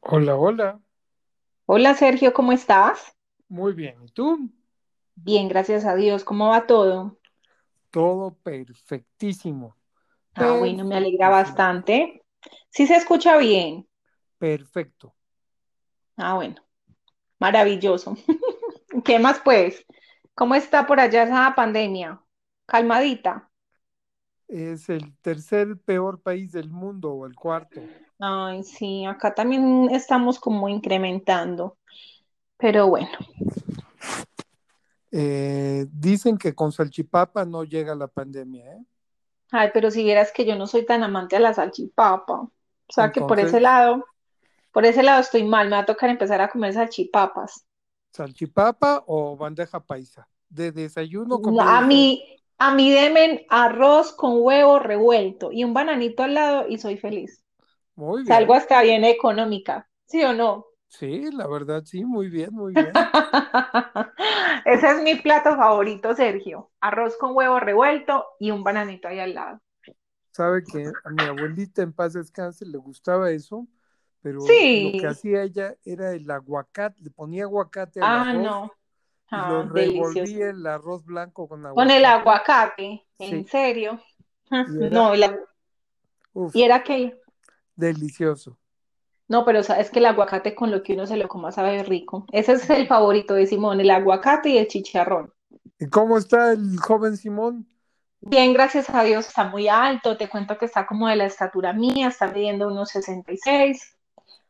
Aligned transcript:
Hola, 0.00 0.36
hola. 0.36 0.80
Hola 1.66 1.94
Sergio, 1.94 2.32
¿cómo 2.32 2.52
estás? 2.52 3.14
Muy 3.48 3.74
bien. 3.74 4.02
¿Y 4.02 4.08
tú? 4.08 4.50
Bien, 5.16 5.48
gracias 5.48 5.84
a 5.84 5.94
Dios. 5.94 6.24
¿Cómo 6.24 6.48
va 6.48 6.66
todo? 6.66 7.18
Todo 7.90 8.34
perfectísimo. 8.42 9.76
Ah, 10.34 10.56
bueno, 10.58 10.84
me 10.84 10.96
alegra 10.96 11.28
bastante. 11.28 12.22
Sí 12.70 12.86
se 12.86 12.96
escucha 12.96 13.36
bien. 13.36 13.86
Perfecto. 14.38 15.14
Ah, 16.16 16.34
bueno, 16.34 16.56
maravilloso. 17.38 18.16
¿Qué 19.04 19.18
más 19.18 19.40
pues? 19.40 19.84
¿Cómo 20.34 20.54
está 20.54 20.86
por 20.86 21.00
allá 21.00 21.24
esa 21.24 21.54
pandemia? 21.54 22.20
Calmadita. 22.68 23.50
Es 24.46 24.88
el 24.88 25.16
tercer 25.18 25.78
peor 25.78 26.20
país 26.20 26.52
del 26.52 26.70
mundo 26.70 27.12
o 27.12 27.26
el 27.26 27.34
cuarto. 27.34 27.80
Ay, 28.20 28.62
sí, 28.62 29.04
acá 29.06 29.34
también 29.34 29.88
estamos 29.90 30.38
como 30.38 30.68
incrementando, 30.68 31.78
pero 32.56 32.88
bueno. 32.88 33.10
Eh, 35.10 35.86
dicen 35.90 36.36
que 36.36 36.54
con 36.54 36.72
salchipapa 36.72 37.44
no 37.46 37.64
llega 37.64 37.94
la 37.94 38.08
pandemia, 38.08 38.74
¿eh? 38.74 38.84
Ay, 39.50 39.70
pero 39.72 39.90
si 39.90 40.04
vieras 40.04 40.30
que 40.32 40.44
yo 40.44 40.56
no 40.56 40.66
soy 40.66 40.84
tan 40.84 41.02
amante 41.02 41.36
a 41.36 41.40
la 41.40 41.54
salchipapa. 41.54 42.40
O 42.40 42.92
sea 42.92 43.10
que 43.10 43.20
por 43.20 43.40
ese 43.40 43.60
lado, 43.60 44.04
por 44.72 44.84
ese 44.84 45.02
lado 45.02 45.20
estoy 45.20 45.44
mal, 45.44 45.68
me 45.68 45.76
va 45.76 45.82
a 45.82 45.86
tocar 45.86 46.10
empezar 46.10 46.40
a 46.42 46.50
comer 46.50 46.74
salchipapas. 46.74 47.64
salchipapa 48.12 49.04
o 49.06 49.36
bandeja 49.36 49.80
paisa. 49.80 50.28
De 50.50 50.72
desayuno, 50.72 51.36
No, 51.36 51.42
comida 51.42 51.78
A 51.78 51.80
mí, 51.82 52.37
a 52.58 52.74
mí 52.74 52.90
denme 52.92 53.46
arroz 53.50 54.12
con 54.12 54.40
huevo 54.42 54.78
revuelto 54.78 55.50
y 55.52 55.64
un 55.64 55.74
bananito 55.74 56.22
al 56.24 56.34
lado 56.34 56.66
y 56.68 56.78
soy 56.78 56.96
feliz. 56.98 57.44
Muy 57.96 58.24
Salgo 58.24 58.54
bien. 58.54 58.54
hasta 58.54 58.82
bien 58.82 59.04
económica, 59.04 59.88
¿sí 60.06 60.22
o 60.24 60.34
no? 60.34 60.66
Sí, 60.88 61.30
la 61.32 61.46
verdad, 61.46 61.84
sí, 61.86 62.04
muy 62.04 62.28
bien, 62.28 62.52
muy 62.54 62.74
bien. 62.74 63.02
Ese 64.64 64.90
es 64.90 65.02
mi 65.02 65.14
plato 65.16 65.56
favorito, 65.56 66.14
Sergio. 66.14 66.70
Arroz 66.80 67.16
con 67.16 67.34
huevo 67.36 67.60
revuelto 67.60 68.26
y 68.38 68.50
un 68.50 68.62
bananito 68.64 69.08
ahí 69.08 69.18
al 69.20 69.34
lado. 69.34 69.60
Sabe 70.32 70.66
que 70.66 70.94
a 71.04 71.10
mi 71.10 71.24
abuelita 71.26 71.82
en 71.82 71.92
paz 71.92 72.12
descanse 72.12 72.64
le 72.66 72.78
gustaba 72.78 73.30
eso, 73.30 73.66
pero 74.20 74.66
lo 74.72 74.94
que 74.94 75.06
hacía 75.06 75.42
ella 75.42 75.76
era 75.84 76.12
el 76.12 76.30
aguacate, 76.30 77.02
le 77.02 77.10
ponía 77.10 77.44
aguacate 77.44 78.00
al 78.02 78.14
Ah, 78.14 78.32
arroz 78.32 78.32
no. 78.32 78.72
Y 79.30 79.36
lo 79.36 79.60
Ah, 79.60 79.70
delicioso. 79.72 80.42
el 80.42 80.66
arroz 80.66 81.04
blanco 81.04 81.48
con 81.48 81.62
Con 81.62 81.90
el 81.90 82.04
aguacate. 82.04 83.04
¿en 83.18 83.44
Sí, 83.44 83.44
serio? 83.48 84.00
y 84.50 84.76
era, 84.84 84.90
No, 84.90 85.14
la- 85.14 85.38
¿y 86.54 86.62
era 86.62 86.82
qué? 86.82 87.18
delicioso. 87.76 88.58
No, 89.28 89.44
pero 89.44 89.62
sabes 89.62 89.90
que 89.90 89.98
el 89.98 90.06
aguacate 90.06 90.54
con 90.54 90.70
lo 90.70 90.82
que 90.82 90.94
uno 90.94 91.06
se 91.06 91.16
lo 91.16 91.28
coma 91.28 91.52
sabe 91.52 91.82
rico. 91.82 92.24
Ese 92.32 92.52
es 92.52 92.68
el 92.70 92.86
favorito 92.86 93.34
de 93.34 93.46
Simón, 93.46 93.80
el 93.80 93.90
aguacate 93.90 94.48
y 94.50 94.58
el 94.58 94.68
chicharrón. 94.68 95.32
¿Y 95.78 95.86
cómo 95.88 96.16
está 96.18 96.52
el 96.52 96.78
joven 96.80 97.16
Simón? 97.16 97.66
Bien, 98.20 98.52
gracias 98.52 98.90
a 98.90 99.02
Dios, 99.04 99.28
está 99.28 99.44
muy 99.44 99.68
alto. 99.68 100.16
Te 100.16 100.28
cuento 100.28 100.56
que 100.58 100.64
está 100.64 100.86
como 100.86 101.08
de 101.08 101.16
la 101.16 101.26
estatura 101.26 101.72
mía, 101.72 102.08
está 102.08 102.28
midiendo 102.28 102.68
unos 102.68 102.90
66, 102.90 103.96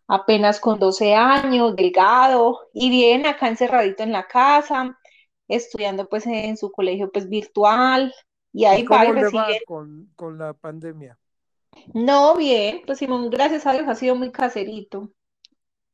apenas 0.09 0.59
con 0.59 0.79
12 0.79 1.15
años, 1.15 1.77
delgado 1.77 2.69
y 2.73 2.91
bien 2.91 3.27
acá 3.27 3.49
encerradito 3.49 4.03
en 4.03 4.13
la 4.13 4.27
casa, 4.27 4.99
estudiando 5.47 6.09
pues 6.09 6.27
en 6.27 6.57
su 6.57 6.73
colegio 6.73 7.13
pues 7.13 7.29
virtual 7.29 8.13
y 8.53 8.63
¿Y 8.63 8.65
ahí 8.65 8.83
va 8.85 9.05
y 9.05 9.09
cómo 9.09 9.21
le 9.21 9.29
va 9.29 9.47
con, 9.67 10.11
con 10.17 10.39
la 10.39 10.55
pandemia? 10.55 11.19
No, 11.95 12.37
bien, 12.37 12.83
pues 12.87 12.99
Simón, 12.99 13.31
gracias 13.31 13.67
a 13.67 13.73
Dios, 13.73 13.87
ha 13.87 13.95
sido 13.95 14.17
muy 14.17 14.33
caserito. 14.33 15.13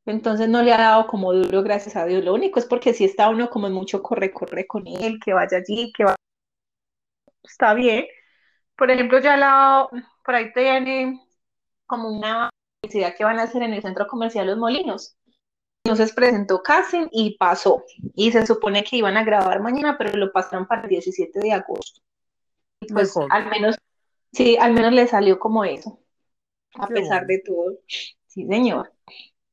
Entonces 0.06 0.48
no 0.48 0.62
le 0.62 0.72
ha 0.72 0.78
dado 0.78 1.06
como 1.06 1.32
duro, 1.32 1.62
gracias 1.62 1.96
a 1.96 2.04
Dios. 2.04 2.25
Lo 2.25 2.34
único 2.34 2.58
es 2.58 2.66
porque 2.66 2.94
si 2.94 3.04
está 3.04 3.28
uno 3.31 3.50
como 3.50 3.66
en 3.66 3.72
mucho 3.72 4.02
corre, 4.02 4.32
corre 4.32 4.66
con 4.66 4.86
él, 4.86 5.19
que 5.22 5.32
vaya 5.32 5.58
allí, 5.58 5.92
que 5.92 6.04
va, 6.04 6.14
está 7.42 7.75
bien. 7.75 8.06
Por 8.76 8.91
ejemplo, 8.91 9.19
ya 9.20 9.36
la, 9.36 9.88
por 10.25 10.34
ahí 10.34 10.52
tiene 10.52 11.20
como 11.86 12.08
una 12.10 12.50
publicidad 12.86 13.14
que 13.16 13.24
van 13.24 13.38
a 13.38 13.44
hacer 13.44 13.62
en 13.62 13.72
el 13.72 13.82
centro 13.82 14.06
comercial 14.06 14.46
Los 14.46 14.58
Molinos. 14.58 15.16
Entonces 15.84 16.14
presentó 16.14 16.62
casting 16.62 17.08
y 17.10 17.36
pasó. 17.36 17.84
Y 18.14 18.32
se 18.32 18.46
supone 18.46 18.84
que 18.84 18.96
iban 18.96 19.16
a 19.16 19.24
grabar 19.24 19.60
mañana, 19.60 19.98
pero 19.98 20.16
lo 20.16 20.32
pasaron 20.32 20.66
para 20.66 20.82
el 20.82 20.88
17 20.88 21.40
de 21.40 21.52
agosto. 21.52 22.00
Pues 22.80 23.16
Mejor, 23.16 23.32
al 23.32 23.50
menos, 23.50 23.76
sí, 24.32 24.56
al 24.56 24.72
menos 24.72 24.92
le 24.92 25.06
salió 25.06 25.38
como 25.38 25.64
eso, 25.64 26.00
a 26.74 26.86
qué 26.86 26.94
pesar 26.94 27.26
bueno, 27.26 27.28
de 27.28 27.38
todo. 27.40 27.78
Sí, 28.26 28.46
señor. 28.46 28.92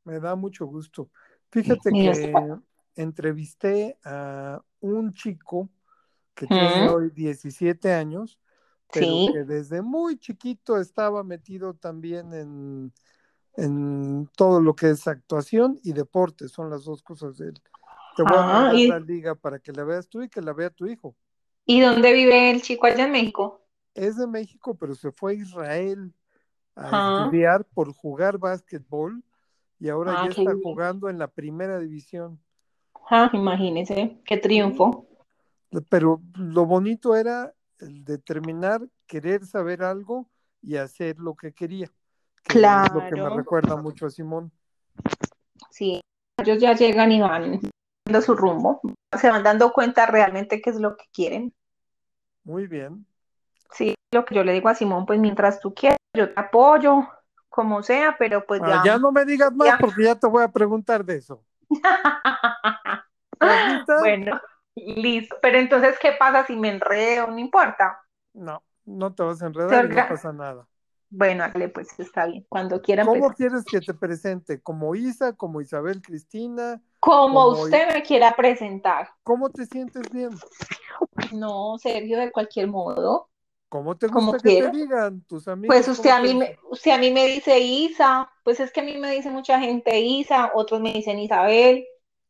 me 0.04 0.20
da 0.20 0.36
mucho 0.36 0.66
gusto. 0.66 1.10
Fíjate 1.52 1.92
que 1.92 2.34
entrevisté 2.96 3.98
a 4.04 4.62
un 4.80 5.14
chico 5.14 5.70
que 6.34 6.48
tiene 6.48 6.90
hoy 6.90 7.10
17 7.12 7.94
años, 7.94 8.40
pero 8.92 9.06
Sí. 9.06 9.30
que 9.34 9.44
desde 9.44 9.82
muy 9.82 10.18
chiquito 10.18 10.78
estaba 10.78 11.24
metido 11.24 11.74
también 11.74 12.34
en, 12.34 12.94
en 13.58 14.28
todo 14.36 14.62
lo 14.62 14.76
que 14.76 14.90
es 14.92 15.08
actuación 15.08 15.80
y 15.84 15.94
deporte, 15.94 16.48
son 16.50 16.70
las 16.70 16.86
dos 16.86 17.02
cosas 17.04 17.38
de 17.38 17.50
él. 17.50 17.62
Te 18.16 18.24
voy 18.24 18.38
a 18.38 18.44
Ah, 18.44 18.74
mandar 18.74 18.76
la 18.88 19.00
¿y, 19.00 19.06
liga 19.06 19.36
para 19.36 19.60
que 19.60 19.72
la 19.72 19.84
veas 19.84 20.08
tú 20.08 20.22
y 20.22 20.30
que 20.30 20.42
la 20.42 20.54
vea 20.54 20.70
tu 20.70 20.88
hijo. 20.88 21.16
¿y 21.66 21.82
dónde 21.82 22.14
vive 22.14 22.52
el 22.52 22.62
chico 22.62 22.86
allá 22.88 23.06
en 23.06 23.12
México? 23.12 23.62
Es 23.94 24.18
de 24.18 24.28
México, 24.28 24.76
pero 24.76 24.96
se 24.96 25.12
fue 25.12 25.34
a 25.34 25.36
Israel 25.36 26.14
a 26.76 26.92
Ah, 26.92 27.24
estudiar 27.24 27.66
por 27.66 27.94
jugar 27.94 28.38
básquetbol 28.38 29.24
y 29.80 29.90
ahora 29.90 30.14
ah, 30.14 30.26
ya 30.26 30.32
está 30.32 30.54
jugando 30.56 31.10
en 31.10 31.18
la 31.20 31.28
primera 31.28 31.80
división. 31.80 32.40
Ah, 33.10 33.30
imagínese, 33.34 34.22
qué 34.26 34.38
triunfo. 34.38 35.06
pero 35.90 36.22
lo 36.36 36.66
bonito 36.66 37.16
era 37.16 37.54
el 37.80 38.04
determinar, 38.06 38.88
querer 39.08 39.46
saber 39.46 39.84
algo 39.84 40.30
y 40.62 40.76
hacer 40.78 41.18
lo 41.20 41.36
que 41.36 41.54
quería, 41.54 41.92
que 42.44 42.60
es 42.60 42.92
lo 42.94 43.06
que 43.08 43.16
me 43.16 43.30
Claro, 43.30 43.36
recuerda 43.36 43.76
mucho 43.78 44.06
a 44.06 44.10
Simón. 44.10 44.52
sí. 45.70 46.02
Ellos 46.38 46.60
ya 46.60 46.74
llegan 46.74 47.12
y 47.12 47.22
van 47.22 47.60
dando 48.06 48.22
su 48.22 48.36
rumbo. 48.36 48.82
Se 49.20 49.30
van 49.30 49.44
dando 49.44 49.72
cuenta 49.74 50.06
realmente 50.06 50.62
qué 50.62 50.70
es 50.72 50.78
lo 50.80 50.96
que 50.98 51.06
quieren. 51.14 51.54
Muy 52.44 52.68
bien. 52.68 53.06
Sí, 53.72 53.96
lo 54.14 54.26
que 54.26 54.36
yo 54.36 54.44
le 54.44 54.54
digo 54.54 54.70
a 54.70 54.76
Simón, 54.76 55.06
pues 55.06 55.20
mientras 55.20 55.60
tú 55.60 55.74
quieras, 55.74 55.98
yo 56.16 56.34
te 56.34 56.40
apoyo, 56.40 57.08
como 57.50 57.84
sea, 57.84 58.16
pero 58.18 58.46
pues 58.46 58.62
Ah, 58.64 58.82
ya 58.84 58.84
ya, 58.86 58.98
no 59.00 59.12
me 59.12 59.26
digas 59.26 59.54
más 59.54 59.68
ya. 59.70 59.78
porque 59.80 60.04
ya 60.04 60.16
te 60.16 60.28
voy 60.28 60.44
a 60.44 60.48
preguntar 60.52 61.06
de 61.06 61.18
eso. 61.18 61.44
Bueno, 64.00 64.40
listo. 64.76 65.36
Pero 65.42 65.58
entonces, 65.60 65.98
¿qué 66.00 66.14
pasa 66.14 66.46
si 66.46 66.56
me 66.56 66.70
enredo? 66.70 67.28
No 67.28 67.38
importa. 67.40 68.00
No, 68.34 68.64
no 68.86 69.14
te 69.14 69.24
vas 69.24 69.42
a 69.42 69.48
Se 69.48 69.48
enredar 69.48 69.86
y 69.86 69.90
no 69.90 70.08
pasa 70.08 70.34
nada. 70.34 70.68
Bueno, 71.12 71.44
dale, 71.54 71.68
pues 71.68 71.88
está 72.00 72.26
bien. 72.26 72.46
Cuando 72.48 72.82
quiera 72.82 73.06
¿Cómo 73.06 73.32
quieres 73.34 73.66
que 73.66 73.82
te 73.82 73.94
presente? 73.94 74.62
¿Como 74.62 74.96
Isa, 74.96 75.34
como 75.34 75.60
Isabel 75.60 76.02
Cristina, 76.02 76.82
Como 77.02 77.48
usted 77.50 77.94
me 77.94 78.02
quiera 78.02 78.34
presentar. 78.36 79.10
¿Cómo 79.24 79.50
te 79.50 79.66
sientes 79.66 80.10
bien? 80.10 80.30
No, 81.34 81.78
Sergio, 81.78 82.18
de 82.18 82.32
cualquier 82.32 82.68
modo, 82.68 83.30
¿Cómo 83.72 83.96
te 83.98 84.08
gusta 84.08 84.38
que 84.40 84.62
te 84.62 84.70
digan? 84.70 85.22
¿Tus 85.22 85.46
Pues 85.46 85.50
amigos 85.54 85.88
usted 85.88 86.10
cómo 86.10 86.16
a 86.16 86.22
mí 86.22 86.34
me, 86.34 86.60
usted 86.70 86.92
a 86.92 86.98
mí 86.98 87.12
me 87.12 87.26
dice 87.26 87.60
Isa, 87.60 88.30
pues 88.44 88.60
es 88.60 88.72
que 88.72 88.82
a 88.82 88.84
mí 88.84 88.98
me 88.98 89.12
dice 89.12 89.30
mucha 89.30 89.62
gente 89.62 89.98
Isa, 90.00 90.52
otros 90.54 90.82
me 90.82 90.92
dicen 90.92 91.20
Isabel, 91.20 91.86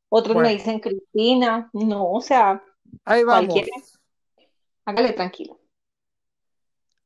otros 0.10 0.38
me 0.38 0.50
dicen 0.50 0.80
Cristina. 0.80 1.70
No, 1.74 2.12
o 2.12 2.22
sea, 2.22 2.64
ahí 3.06 3.24
cualquiera. 3.24 3.70
vamos. 3.76 4.00
Hágale 4.86 5.14
tranquilo. 5.14 5.60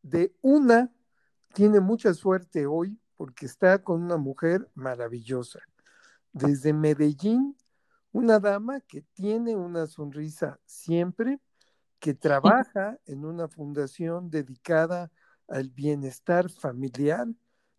De 0.01 0.33
una, 0.41 0.91
tiene 1.55 1.79
mucha 1.79 2.13
suerte 2.13 2.65
hoy 2.65 2.99
porque 3.15 3.45
está 3.45 3.81
con 3.81 4.03
una 4.03 4.17
mujer 4.17 4.69
maravillosa. 4.73 5.59
Desde 6.33 6.73
Medellín, 6.73 7.55
una 8.11 8.41
dama 8.41 8.81
que 8.81 9.03
tiene 9.13 9.55
una 9.55 9.87
sonrisa 9.87 10.59
siempre, 10.65 11.39
que 11.99 12.13
trabaja 12.13 12.99
en 13.05 13.23
una 13.23 13.47
fundación 13.47 14.29
dedicada 14.29 15.09
al 15.47 15.69
bienestar 15.69 16.49
familiar 16.49 17.25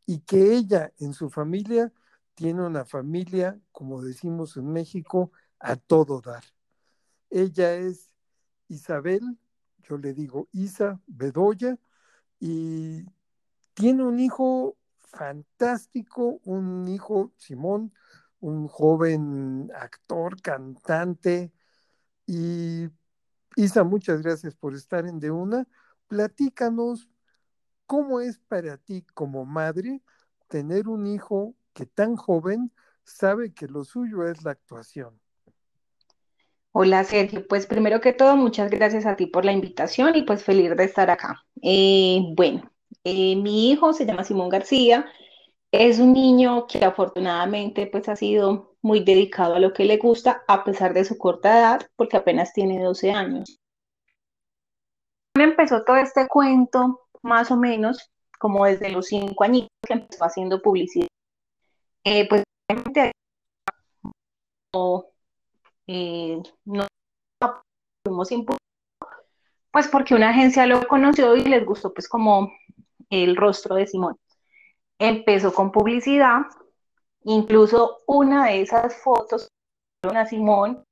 y 0.06 0.20
que 0.20 0.54
ella 0.54 0.94
en 0.98 1.12
su 1.12 1.28
familia 1.28 1.92
tiene 2.34 2.64
una 2.64 2.86
familia, 2.86 3.60
como 3.72 4.00
decimos 4.00 4.56
en 4.56 4.72
México, 4.72 5.32
a 5.58 5.76
todo 5.76 6.22
dar. 6.22 6.44
Ella 7.28 7.74
es 7.74 8.10
Isabel, 8.68 9.38
yo 9.82 9.98
le 9.98 10.14
digo 10.14 10.48
Isa 10.52 10.98
Bedoya, 11.06 11.78
y 12.38 13.04
tiene 13.76 14.04
un 14.04 14.18
hijo 14.18 14.78
fantástico, 14.96 16.40
un 16.44 16.88
hijo, 16.88 17.32
Simón, 17.36 17.92
un 18.40 18.68
joven 18.68 19.70
actor, 19.74 20.40
cantante, 20.40 21.52
y 22.26 22.88
Isa, 23.54 23.84
muchas 23.84 24.22
gracias 24.22 24.54
por 24.56 24.74
estar 24.74 25.06
en 25.06 25.20
De 25.20 25.30
Una. 25.30 25.68
Platícanos 26.08 27.10
cómo 27.84 28.20
es 28.20 28.38
para 28.38 28.78
ti 28.78 29.04
como 29.12 29.44
madre 29.44 30.00
tener 30.48 30.88
un 30.88 31.06
hijo 31.06 31.54
que 31.74 31.84
tan 31.84 32.16
joven 32.16 32.72
sabe 33.04 33.52
que 33.52 33.68
lo 33.68 33.84
suyo 33.84 34.26
es 34.26 34.42
la 34.42 34.52
actuación. 34.52 35.20
Hola 36.72 37.04
Sergio, 37.04 37.46
pues 37.46 37.66
primero 37.66 38.00
que 38.00 38.14
todo, 38.14 38.36
muchas 38.36 38.70
gracias 38.70 39.04
a 39.04 39.16
ti 39.16 39.26
por 39.26 39.44
la 39.44 39.52
invitación 39.52 40.16
y 40.16 40.22
pues 40.22 40.42
feliz 40.42 40.74
de 40.74 40.84
estar 40.84 41.10
acá. 41.10 41.44
Eh, 41.62 42.20
bueno, 42.34 42.70
eh, 43.08 43.36
mi 43.36 43.70
hijo 43.70 43.92
se 43.92 44.04
llama 44.04 44.24
Simón 44.24 44.48
García, 44.48 45.06
es 45.70 46.00
un 46.00 46.12
niño 46.12 46.66
que 46.66 46.84
afortunadamente 46.84 47.86
pues 47.86 48.08
ha 48.08 48.16
sido 48.16 48.74
muy 48.82 49.04
dedicado 49.04 49.54
a 49.54 49.60
lo 49.60 49.72
que 49.72 49.84
le 49.84 49.96
gusta 49.96 50.42
a 50.48 50.64
pesar 50.64 50.92
de 50.92 51.04
su 51.04 51.16
corta 51.16 51.56
edad 51.56 51.88
porque 51.94 52.16
apenas 52.16 52.52
tiene 52.52 52.82
12 52.82 53.12
años. 53.12 53.60
Empezó 55.36 55.84
todo 55.84 55.96
este 55.98 56.26
cuento 56.26 57.06
más 57.22 57.52
o 57.52 57.56
menos 57.56 58.10
como 58.40 58.64
desde 58.64 58.90
los 58.90 59.06
5 59.06 59.44
años 59.44 59.68
que 59.86 59.94
empezó 59.94 60.24
haciendo 60.24 60.60
publicidad. 60.60 61.06
Eh, 62.02 62.28
pues 62.28 62.42
no, 64.72 65.04
eh, 65.86 66.42
no 66.64 66.86
fuimos 68.04 68.30
pues 69.70 69.88
porque 69.88 70.14
una 70.14 70.30
agencia 70.30 70.66
lo 70.66 70.88
conoció 70.88 71.36
y 71.36 71.44
les 71.44 71.64
gustó 71.64 71.92
pues 71.92 72.08
como 72.08 72.50
el 73.10 73.36
rostro 73.36 73.76
de 73.76 73.86
Simón. 73.86 74.16
Empezó 74.98 75.52
con 75.52 75.72
publicidad, 75.72 76.42
incluso 77.24 77.98
una 78.06 78.46
de 78.46 78.62
esas 78.62 78.96
fotos 79.02 79.48
a 80.02 80.26
Simón 80.26 80.86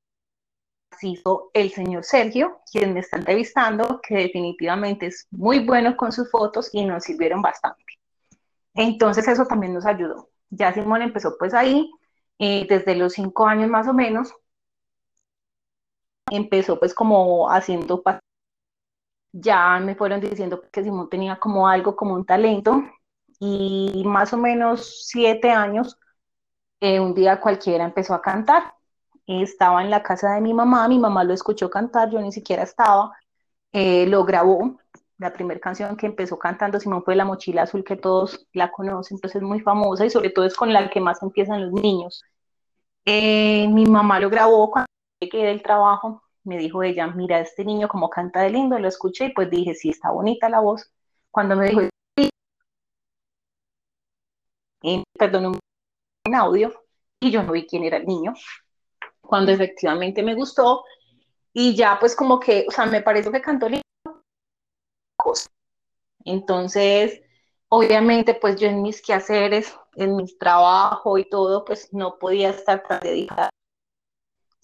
hizo 1.02 1.50
el 1.54 1.70
señor 1.70 2.04
Sergio, 2.04 2.60
quien 2.70 2.94
me 2.94 3.00
está 3.00 3.16
entrevistando, 3.16 4.00
que 4.06 4.16
definitivamente 4.16 5.06
es 5.06 5.26
muy 5.30 5.64
bueno 5.64 5.96
con 5.96 6.12
sus 6.12 6.30
fotos 6.30 6.70
y 6.72 6.84
nos 6.84 7.04
sirvieron 7.04 7.42
bastante. 7.42 7.84
Entonces 8.74 9.26
eso 9.28 9.46
también 9.46 9.74
nos 9.74 9.86
ayudó. 9.86 10.30
Ya 10.50 10.72
Simón 10.72 11.02
empezó 11.02 11.36
pues 11.38 11.54
ahí, 11.54 11.90
eh, 12.38 12.66
desde 12.68 12.94
los 12.96 13.14
cinco 13.14 13.46
años 13.46 13.70
más 13.70 13.86
o 13.88 13.94
menos, 13.94 14.32
empezó 16.30 16.78
pues 16.78 16.94
como 16.94 17.50
haciendo 17.50 18.02
ya 19.34 19.80
me 19.80 19.96
fueron 19.96 20.20
diciendo 20.20 20.62
que 20.72 20.84
Simón 20.84 21.10
tenía 21.10 21.36
como 21.36 21.68
algo, 21.68 21.96
como 21.96 22.14
un 22.14 22.24
talento, 22.24 22.84
y 23.40 24.04
más 24.06 24.32
o 24.32 24.38
menos 24.38 25.06
siete 25.08 25.50
años, 25.50 25.98
eh, 26.80 27.00
un 27.00 27.14
día 27.14 27.40
cualquiera 27.40 27.84
empezó 27.84 28.14
a 28.14 28.22
cantar. 28.22 28.74
Estaba 29.26 29.82
en 29.82 29.90
la 29.90 30.02
casa 30.02 30.34
de 30.34 30.40
mi 30.40 30.54
mamá, 30.54 30.88
mi 30.88 30.98
mamá 30.98 31.24
lo 31.24 31.34
escuchó 31.34 31.70
cantar, 31.70 32.10
yo 32.10 32.20
ni 32.20 32.32
siquiera 32.32 32.62
estaba, 32.62 33.12
eh, 33.72 34.06
lo 34.06 34.24
grabó. 34.24 34.78
La 35.18 35.32
primera 35.32 35.60
canción 35.60 35.96
que 35.96 36.06
empezó 36.06 36.38
cantando 36.38 36.80
Simón 36.80 37.04
fue 37.04 37.16
La 37.16 37.24
Mochila 37.24 37.62
Azul, 37.62 37.84
que 37.84 37.96
todos 37.96 38.46
la 38.52 38.70
conocen, 38.72 39.18
pues 39.18 39.34
es 39.34 39.42
muy 39.42 39.60
famosa 39.60 40.06
y 40.06 40.10
sobre 40.10 40.30
todo 40.30 40.44
es 40.44 40.54
con 40.56 40.72
la 40.72 40.90
que 40.90 41.00
más 41.00 41.22
empiezan 41.22 41.62
los 41.62 41.72
niños. 41.72 42.22
Eh, 43.04 43.68
mi 43.68 43.86
mamá 43.86 44.20
lo 44.20 44.30
grabó 44.30 44.70
cuando 44.70 44.88
llegué 45.20 45.44
del 45.46 45.62
trabajo, 45.62 46.22
me 46.44 46.58
dijo 46.58 46.82
ella, 46.82 47.06
mira, 47.08 47.40
este 47.40 47.64
niño 47.64 47.88
como 47.88 48.10
canta 48.10 48.42
de 48.42 48.50
lindo, 48.50 48.78
lo 48.78 48.88
escuché 48.88 49.26
y 49.26 49.32
pues 49.32 49.50
dije, 49.50 49.74
sí, 49.74 49.90
está 49.90 50.10
bonita 50.10 50.48
la 50.48 50.60
voz. 50.60 50.90
Cuando 51.30 51.56
me 51.56 51.68
dijo, 51.68 51.80
perdón, 55.18 55.58
un 56.26 56.34
audio, 56.34 56.72
y 57.20 57.30
yo 57.30 57.42
no 57.42 57.52
vi 57.52 57.66
quién 57.66 57.84
era 57.84 57.96
el 57.96 58.06
niño, 58.06 58.34
cuando 59.20 59.52
efectivamente 59.52 60.22
me 60.22 60.34
gustó, 60.34 60.84
y 61.52 61.74
ya 61.74 61.98
pues 61.98 62.14
como 62.14 62.38
que, 62.38 62.66
o 62.68 62.70
sea, 62.70 62.86
me 62.86 63.02
pareció 63.02 63.32
que 63.32 63.40
cantó 63.40 63.68
lindo. 63.68 63.82
Entonces, 66.26 67.22
obviamente, 67.68 68.34
pues 68.34 68.56
yo 68.60 68.68
en 68.68 68.82
mis 68.82 69.00
quehaceres, 69.00 69.74
en 69.96 70.16
mi 70.16 70.26
trabajo 70.36 71.16
y 71.18 71.28
todo, 71.28 71.64
pues 71.64 71.92
no 71.92 72.18
podía 72.18 72.50
estar 72.50 72.82
tan 72.82 73.00
dedicada 73.00 73.53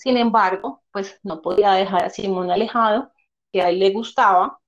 sin 0.01 0.17
embargo, 0.17 0.83
pues 0.93 1.21
no 1.23 1.43
podía 1.43 1.73
dejar 1.73 2.05
a 2.05 2.11
Simón 2.11 2.51
alejado, 2.51 3.13
que 3.53 3.61
a 3.61 3.69
él 3.69 3.81
le 3.81 3.91
gustaba, 3.91 4.59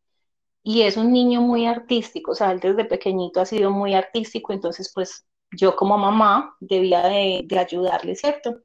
y 0.63 0.83
es 0.83 0.99
un 0.99 1.11
niño 1.13 1.41
muy 1.41 1.67
artístico, 1.67 2.33
o 2.33 2.35
sea, 2.35 2.53
él 2.53 2.61
desde 2.61 2.85
pequeñito 2.85 3.41
ha 3.41 3.47
sido 3.47 3.71
muy 3.71 3.95
artístico, 3.95 4.53
entonces 4.53 4.93
pues 4.95 5.27
yo 5.53 5.75
como 5.75 5.97
mamá 5.97 6.55
debía 6.61 7.03
de, 7.05 7.47
ayudarle, 7.59 8.15
¿cierto? 8.15 8.59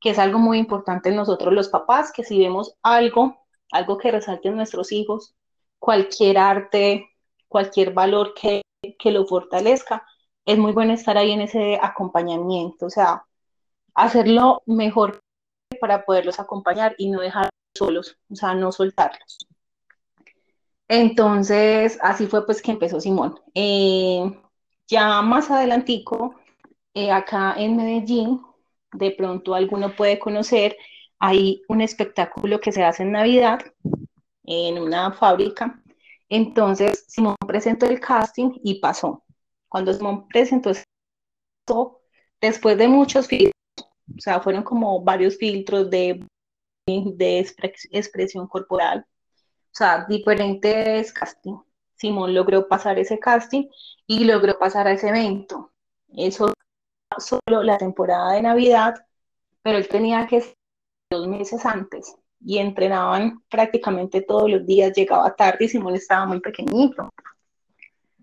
Que 0.00 0.10
es 0.10 0.18
algo 0.18 0.38
muy 0.38 0.58
importante 0.58 1.10
en 1.10 1.16
nosotros 1.16 1.52
los 1.52 1.68
papás, 1.68 2.12
que 2.12 2.24
si 2.24 2.38
vemos 2.38 2.74
algo, 2.82 3.46
algo 3.70 3.98
que 3.98 4.10
resalte 4.10 4.48
en 4.48 4.56
nuestros 4.56 4.92
hijos, 4.92 5.34
cualquier 5.78 6.38
arte, 6.38 7.10
cualquier 7.48 7.92
valor 7.92 8.32
que, 8.34 8.62
que 8.98 9.10
lo 9.12 9.26
fortalezca, 9.26 10.06
es 10.46 10.56
muy 10.58 10.72
bueno 10.72 10.94
estar 10.94 11.18
ahí 11.18 11.32
en 11.32 11.42
ese 11.42 11.78
acompañamiento, 11.82 12.86
o 12.86 12.90
sea, 12.90 13.26
hacerlo 13.94 14.62
mejor 14.66 15.20
para 15.76 16.04
poderlos 16.04 16.40
acompañar 16.40 16.94
y 16.98 17.10
no 17.10 17.20
dejarlos 17.20 17.52
solos, 17.74 18.18
o 18.30 18.36
sea, 18.36 18.54
no 18.54 18.72
soltarlos. 18.72 19.38
Entonces, 20.88 21.98
así 22.02 22.26
fue 22.26 22.46
pues 22.46 22.62
que 22.62 22.70
empezó 22.72 23.00
Simón. 23.00 23.40
Eh, 23.54 24.22
ya 24.88 25.20
más 25.22 25.50
adelantico, 25.50 26.36
eh, 26.94 27.10
acá 27.10 27.54
en 27.58 27.76
Medellín, 27.76 28.40
de 28.92 29.10
pronto 29.12 29.54
alguno 29.54 29.94
puede 29.96 30.18
conocer, 30.18 30.76
hay 31.18 31.62
un 31.68 31.80
espectáculo 31.80 32.60
que 32.60 32.72
se 32.72 32.84
hace 32.84 33.02
en 33.02 33.12
Navidad 33.12 33.60
en 34.44 34.78
una 34.78 35.12
fábrica. 35.12 35.82
Entonces, 36.28 37.04
Simón 37.08 37.36
presentó 37.46 37.86
el 37.86 38.00
casting 38.00 38.52
y 38.62 38.80
pasó. 38.80 39.24
Cuando 39.68 39.92
Simón 39.92 40.28
presentó, 40.28 40.72
después 42.40 42.78
de 42.78 42.88
muchos 42.88 43.26
filtros, 43.28 43.55
o 44.14 44.20
sea, 44.20 44.40
fueron 44.40 44.62
como 44.62 45.02
varios 45.02 45.36
filtros 45.36 45.90
de, 45.90 46.24
de 46.86 47.38
expresión 47.90 48.46
corporal, 48.46 49.06
o 49.08 49.74
sea, 49.76 50.06
diferentes 50.08 51.12
casting. 51.12 51.58
Simón 51.96 52.34
logró 52.34 52.68
pasar 52.68 52.98
ese 52.98 53.18
casting 53.18 53.68
y 54.06 54.24
logró 54.24 54.58
pasar 54.58 54.86
a 54.86 54.92
ese 54.92 55.08
evento. 55.08 55.72
Eso 56.14 56.52
solo 57.18 57.62
la 57.62 57.78
temporada 57.78 58.32
de 58.32 58.42
Navidad, 58.42 58.94
pero 59.62 59.78
él 59.78 59.88
tenía 59.88 60.26
que 60.26 60.44
dos 61.10 61.26
meses 61.26 61.64
antes 61.64 62.14
y 62.40 62.58
entrenaban 62.58 63.42
prácticamente 63.48 64.22
todos 64.22 64.50
los 64.50 64.66
días, 64.66 64.92
llegaba 64.94 65.34
tarde 65.34 65.64
y 65.64 65.68
Simón 65.68 65.94
estaba 65.94 66.26
muy 66.26 66.40
pequeñito. 66.40 67.10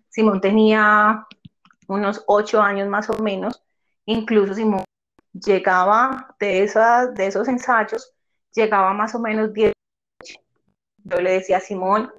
Simón 0.10 0.40
tenía 0.40 1.26
unos 1.88 2.24
ocho 2.28 2.62
años 2.62 2.88
más 2.88 3.10
o 3.10 3.18
menos, 3.22 3.64
incluso 4.06 4.54
Simón 4.54 4.84
llegaba 5.34 6.36
de, 6.40 6.64
esas, 6.64 7.14
de 7.14 7.28
esos 7.28 7.48
ensayos, 7.48 8.14
llegaba 8.54 8.94
más 8.94 9.16
o 9.16 9.20
menos 9.20 9.52
10. 9.54 9.74
Yo 11.06 11.20
le 11.20 11.32
decía 11.34 11.58
a 11.58 11.60
Simón, 11.60 12.12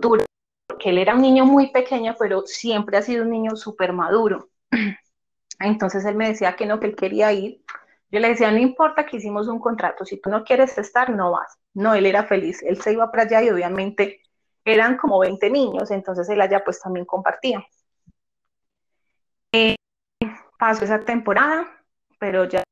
duro, 0.00 0.24
porque 0.66 0.90
él 0.90 0.98
era 0.98 1.14
un 1.14 1.22
niño 1.22 1.44
muy 1.44 1.70
pequeño, 1.70 2.16
pero 2.18 2.42
siempre 2.46 2.96
ha 2.96 3.02
sido 3.02 3.24
un 3.24 3.30
niño 3.30 3.56
súper 3.56 3.92
maduro. 3.92 4.48
Entonces 5.60 6.04
él 6.04 6.16
me 6.16 6.28
decía 6.28 6.56
que 6.56 6.66
no, 6.66 6.80
que 6.80 6.86
él 6.86 6.96
quería 6.96 7.32
ir. 7.32 7.62
Yo 8.10 8.20
le 8.20 8.28
decía, 8.28 8.50
no 8.50 8.58
importa 8.58 9.06
que 9.06 9.16
hicimos 9.16 9.48
un 9.48 9.58
contrato, 9.58 10.04
si 10.04 10.20
tú 10.20 10.28
no 10.28 10.44
quieres 10.44 10.76
estar, 10.76 11.08
no 11.10 11.30
vas. 11.32 11.58
No, 11.72 11.94
él 11.94 12.04
era 12.04 12.24
feliz, 12.24 12.62
él 12.62 12.80
se 12.82 12.92
iba 12.92 13.10
para 13.10 13.22
allá 13.22 13.42
y 13.42 13.50
obviamente 13.50 14.20
eran 14.64 14.96
como 14.96 15.18
20 15.18 15.48
niños, 15.50 15.90
entonces 15.90 16.28
él 16.28 16.40
allá 16.40 16.62
pues 16.64 16.80
también 16.80 17.06
compartía. 17.06 17.64
Eh, 19.52 19.76
pasó 20.58 20.84
esa 20.84 21.00
temporada, 21.00 21.81
pero 22.22 22.44
ya 22.44 22.62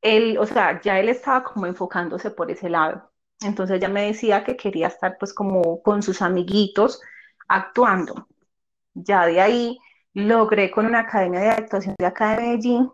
él, 0.00 0.38
o 0.38 0.46
sea, 0.46 0.80
ya 0.80 0.98
él 0.98 1.10
estaba 1.10 1.44
como 1.44 1.66
enfocándose 1.66 2.30
por 2.30 2.50
ese 2.50 2.70
lado. 2.70 3.12
Entonces 3.42 3.78
ya 3.78 3.90
me 3.90 4.06
decía 4.06 4.42
que 4.42 4.56
quería 4.56 4.86
estar 4.86 5.18
pues 5.18 5.34
como 5.34 5.82
con 5.82 6.02
sus 6.02 6.22
amiguitos 6.22 7.02
actuando. 7.46 8.26
Ya 8.94 9.26
de 9.26 9.38
ahí 9.42 9.78
logré 10.14 10.70
con 10.70 10.86
una 10.86 11.00
academia 11.00 11.40
de 11.40 11.48
actuación 11.50 11.94
de 11.98 12.06
acá 12.06 12.36
de 12.36 12.42
Medellín, 12.42 12.90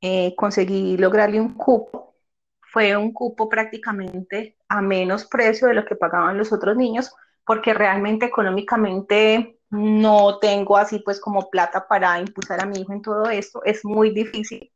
eh, 0.00 0.32
conseguí 0.36 0.96
lograrle 0.96 1.40
un 1.40 1.54
cupo. 1.54 2.14
Fue 2.60 2.96
un 2.96 3.12
cupo 3.12 3.48
prácticamente 3.48 4.58
a 4.68 4.80
menos 4.80 5.26
precio 5.26 5.66
de 5.66 5.74
lo 5.74 5.84
que 5.84 5.96
pagaban 5.96 6.38
los 6.38 6.52
otros 6.52 6.76
niños, 6.76 7.12
porque 7.44 7.74
realmente 7.74 8.26
económicamente 8.26 9.55
no 9.70 10.38
tengo 10.38 10.76
así 10.76 11.00
pues 11.00 11.20
como 11.20 11.50
plata 11.50 11.86
para 11.88 12.20
impulsar 12.20 12.62
a 12.62 12.66
mi 12.66 12.80
hijo 12.80 12.92
en 12.92 13.02
todo 13.02 13.28
esto, 13.30 13.62
es 13.64 13.84
muy 13.84 14.10
difícil, 14.10 14.72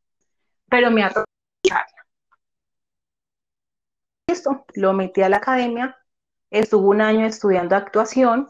pero 0.69 0.91
me 0.91 1.03
ha 1.03 1.09
tocado 1.09 1.25
esto, 4.27 4.65
lo 4.75 4.93
metí 4.93 5.21
a 5.21 5.29
la 5.29 5.37
academia, 5.37 5.97
estuvo 6.49 6.89
un 6.89 7.01
año 7.01 7.25
estudiando 7.25 7.75
actuación, 7.75 8.47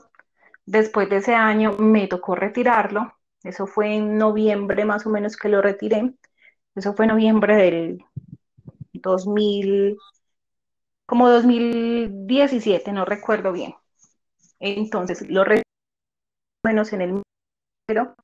después 0.66 1.10
de 1.10 1.18
ese 1.18 1.36
año 1.36 1.74
me 1.80 2.08
tocó 2.08 2.36
retirarlo, 2.36 3.14
eso 3.44 3.68
fue 3.68 3.96
en 3.96 4.18
noviembre 4.18 4.86
más 4.86 5.06
o 5.06 5.10
menos 5.10 5.38
que 5.38 5.50
lo 5.50 5.62
retiré, 5.62 6.14
eso 6.76 6.94
fue 6.94 7.06
en 7.06 7.12
noviembre 7.12 7.56
del 7.56 8.06
2000, 8.94 9.98
como 11.06 11.30
2017, 11.30 12.92
no 12.94 13.06
recuerdo 13.06 13.52
bien. 13.52 13.76
Entonces, 14.60 15.30
lo 15.30 15.44
menos 16.64 16.94
en 16.94 17.02
el 17.02 17.22
pero 17.86 18.16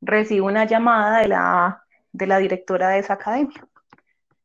recibo 0.00 0.46
una 0.46 0.64
llamada 0.64 1.20
de 1.20 1.28
la, 1.28 1.84
de 2.12 2.26
la 2.26 2.38
directora 2.38 2.90
de 2.90 3.00
esa 3.00 3.14
academia. 3.14 3.66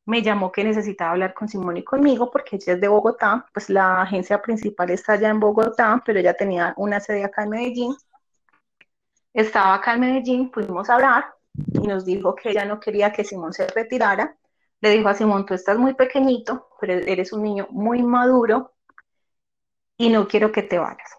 Me 0.05 0.21
llamó 0.23 0.51
que 0.51 0.63
necesitaba 0.63 1.11
hablar 1.11 1.33
con 1.33 1.47
Simón 1.47 1.77
y 1.77 1.83
conmigo 1.83 2.31
porque 2.31 2.55
ella 2.55 2.73
es 2.73 2.81
de 2.81 2.87
Bogotá, 2.87 3.45
pues 3.53 3.69
la 3.69 4.01
agencia 4.01 4.41
principal 4.41 4.89
está 4.89 5.13
allá 5.13 5.29
en 5.29 5.39
Bogotá, 5.39 6.01
pero 6.05 6.19
ella 6.19 6.33
tenía 6.33 6.73
una 6.77 6.99
sede 6.99 7.23
acá 7.23 7.43
en 7.43 7.49
Medellín. 7.49 7.95
Estaba 9.33 9.75
acá 9.75 9.93
en 9.93 9.99
Medellín, 10.01 10.51
pudimos 10.51 10.89
hablar 10.89 11.25
y 11.73 11.87
nos 11.87 12.05
dijo 12.05 12.33
que 12.35 12.49
ella 12.49 12.65
no 12.65 12.79
quería 12.79 13.11
que 13.11 13.23
Simón 13.23 13.53
se 13.53 13.67
retirara. 13.67 14.35
Le 14.81 14.89
dijo 14.89 15.09
a 15.09 15.13
Simón, 15.13 15.45
tú 15.45 15.53
estás 15.53 15.77
muy 15.77 15.93
pequeñito, 15.93 16.69
pero 16.79 16.93
eres 16.93 17.31
un 17.33 17.43
niño 17.43 17.67
muy 17.69 18.01
maduro 18.01 18.73
y 19.97 20.09
no 20.09 20.27
quiero 20.27 20.51
que 20.51 20.63
te 20.63 20.79
vayas. 20.79 21.17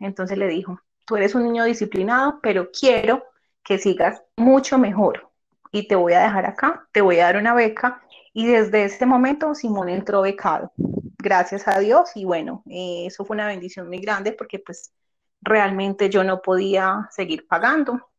Entonces 0.00 0.36
le 0.36 0.48
dijo, 0.48 0.80
tú 1.04 1.16
eres 1.16 1.34
un 1.34 1.44
niño 1.44 1.64
disciplinado, 1.64 2.40
pero 2.42 2.70
quiero 2.70 3.24
que 3.62 3.78
sigas 3.78 4.22
mucho 4.36 4.78
mejor 4.78 5.30
y 5.72 5.88
te 5.88 5.96
voy 5.96 6.12
a 6.12 6.20
dejar 6.20 6.46
acá, 6.46 6.86
te 6.92 7.00
voy 7.00 7.18
a 7.18 7.24
dar 7.24 7.36
una 7.36 7.54
beca. 7.54 8.00
Y 8.32 8.46
desde 8.46 8.84
ese 8.84 9.06
momento 9.06 9.54
Simón 9.54 9.88
entró 9.88 10.22
becado, 10.22 10.72
gracias 11.18 11.66
a 11.66 11.78
Dios. 11.80 12.10
Y 12.14 12.24
bueno, 12.24 12.62
eh, 12.70 13.06
eso 13.06 13.24
fue 13.24 13.34
una 13.34 13.48
bendición 13.48 13.88
muy 13.88 13.98
grande 13.98 14.32
porque 14.32 14.60
pues 14.60 14.92
realmente 15.40 16.10
yo 16.10 16.22
no 16.22 16.42
podía 16.42 17.08
seguir 17.10 17.46
pagando. 17.48 18.10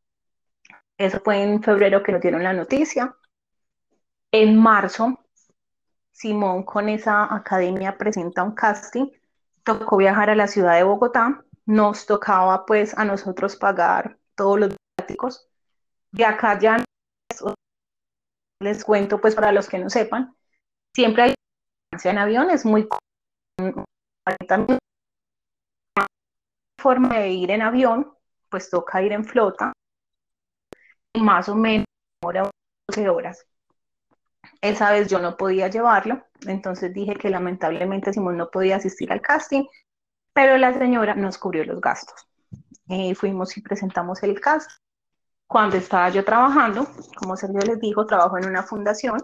Eso 0.97 1.21
fue 1.23 1.43
en 1.43 1.63
febrero 1.63 2.03
que 2.03 2.11
nos 2.11 2.21
dieron 2.21 2.43
la 2.43 2.53
noticia. 2.53 3.15
En 4.31 4.57
marzo, 4.57 5.19
Simón 6.11 6.63
con 6.63 6.89
esa 6.89 7.33
academia 7.33 7.97
presenta 7.97 8.43
un 8.43 8.53
casting. 8.53 9.07
Tocó 9.63 9.97
viajar 9.97 10.29
a 10.29 10.35
la 10.35 10.47
ciudad 10.47 10.75
de 10.75 10.83
Bogotá 10.83 11.44
nos 11.65 12.05
tocaba 12.05 12.65
pues 12.65 12.97
a 12.97 13.05
nosotros 13.05 13.55
pagar 13.55 14.17
todos 14.35 14.59
los 14.59 14.75
viáticos. 14.97 15.47
De 16.11 16.25
acá 16.25 16.59
ya 16.59 16.83
les 18.61 18.83
cuento 18.83 19.19
pues 19.19 19.35
para 19.35 19.51
los 19.51 19.67
que 19.67 19.79
no 19.79 19.89
sepan, 19.89 20.35
siempre 20.93 21.23
hay 21.23 21.33
en 22.03 22.17
avión, 22.17 22.49
es 22.49 22.65
muy 22.65 22.87
forma 26.81 27.19
de 27.19 27.29
ir 27.29 27.51
en 27.51 27.61
avión, 27.61 28.13
pues 28.49 28.69
toca 28.69 29.01
ir 29.01 29.11
en 29.11 29.25
flota, 29.25 29.73
y 31.13 31.21
más 31.21 31.49
o 31.49 31.55
menos 31.55 31.85
12 32.87 33.09
horas. 33.09 33.45
Esa 34.61 34.91
vez 34.91 35.09
yo 35.09 35.19
no 35.19 35.37
podía 35.37 35.67
llevarlo, 35.67 36.25
entonces 36.45 36.93
dije 36.93 37.15
que 37.15 37.29
lamentablemente 37.29 38.13
Simón 38.13 38.37
no 38.37 38.49
podía 38.49 38.75
asistir 38.75 39.11
al 39.11 39.21
casting, 39.21 39.65
pero 40.35 40.57
la 40.57 40.73
señora 40.73 41.15
nos 41.15 41.37
cubrió 41.37 41.63
los 41.63 41.79
gastos. 41.79 42.27
Eh, 42.89 43.15
fuimos 43.15 43.55
y 43.55 43.61
presentamos 43.61 44.21
el 44.21 44.41
caso. 44.41 44.67
Cuando 45.47 45.77
estaba 45.77 46.09
yo 46.09 46.25
trabajando, 46.25 46.85
como 47.15 47.37
Sergio 47.37 47.61
les 47.61 47.79
dijo, 47.79 48.05
trabajo 48.05 48.37
en 48.37 48.47
una 48.47 48.61
fundación. 48.61 49.17